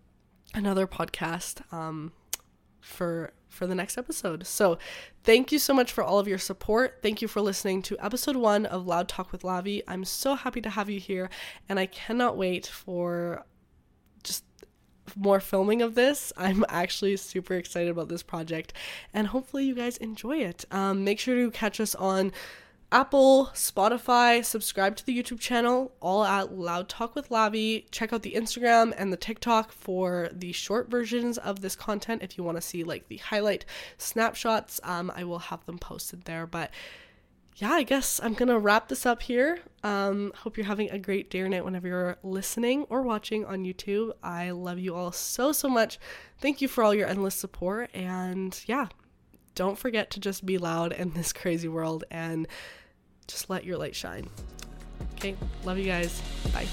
[0.54, 2.12] another podcast um,
[2.80, 4.46] for for the next episode.
[4.46, 4.78] So,
[5.24, 7.00] thank you so much for all of your support.
[7.02, 9.82] Thank you for listening to episode one of Loud Talk with Lavi.
[9.88, 11.30] I'm so happy to have you here,
[11.68, 13.44] and I cannot wait for
[14.24, 14.46] just
[15.16, 16.32] more filming of this.
[16.38, 18.74] I'm actually super excited about this project,
[19.12, 20.66] and hopefully, you guys enjoy it.
[20.70, 22.32] Um, make sure to catch us on
[22.94, 27.86] Apple, Spotify, subscribe to the YouTube channel, all at Loud Talk with Lavi.
[27.90, 32.22] Check out the Instagram and the TikTok for the short versions of this content.
[32.22, 33.64] If you want to see like the highlight
[33.98, 36.46] snapshots, um, I will have them posted there.
[36.46, 36.70] But
[37.56, 39.60] yeah, I guess I'm gonna wrap this up here.
[39.84, 43.64] Um, hope you're having a great day or night whenever you're listening or watching on
[43.64, 44.12] YouTube.
[44.22, 45.98] I love you all so so much.
[46.40, 48.88] Thank you for all your endless support, and yeah,
[49.56, 52.50] don't forget to just be loud in this crazy world and
[53.28, 54.28] just let your light shine.
[55.16, 56.22] Okay, love you guys.
[56.54, 56.68] Bye.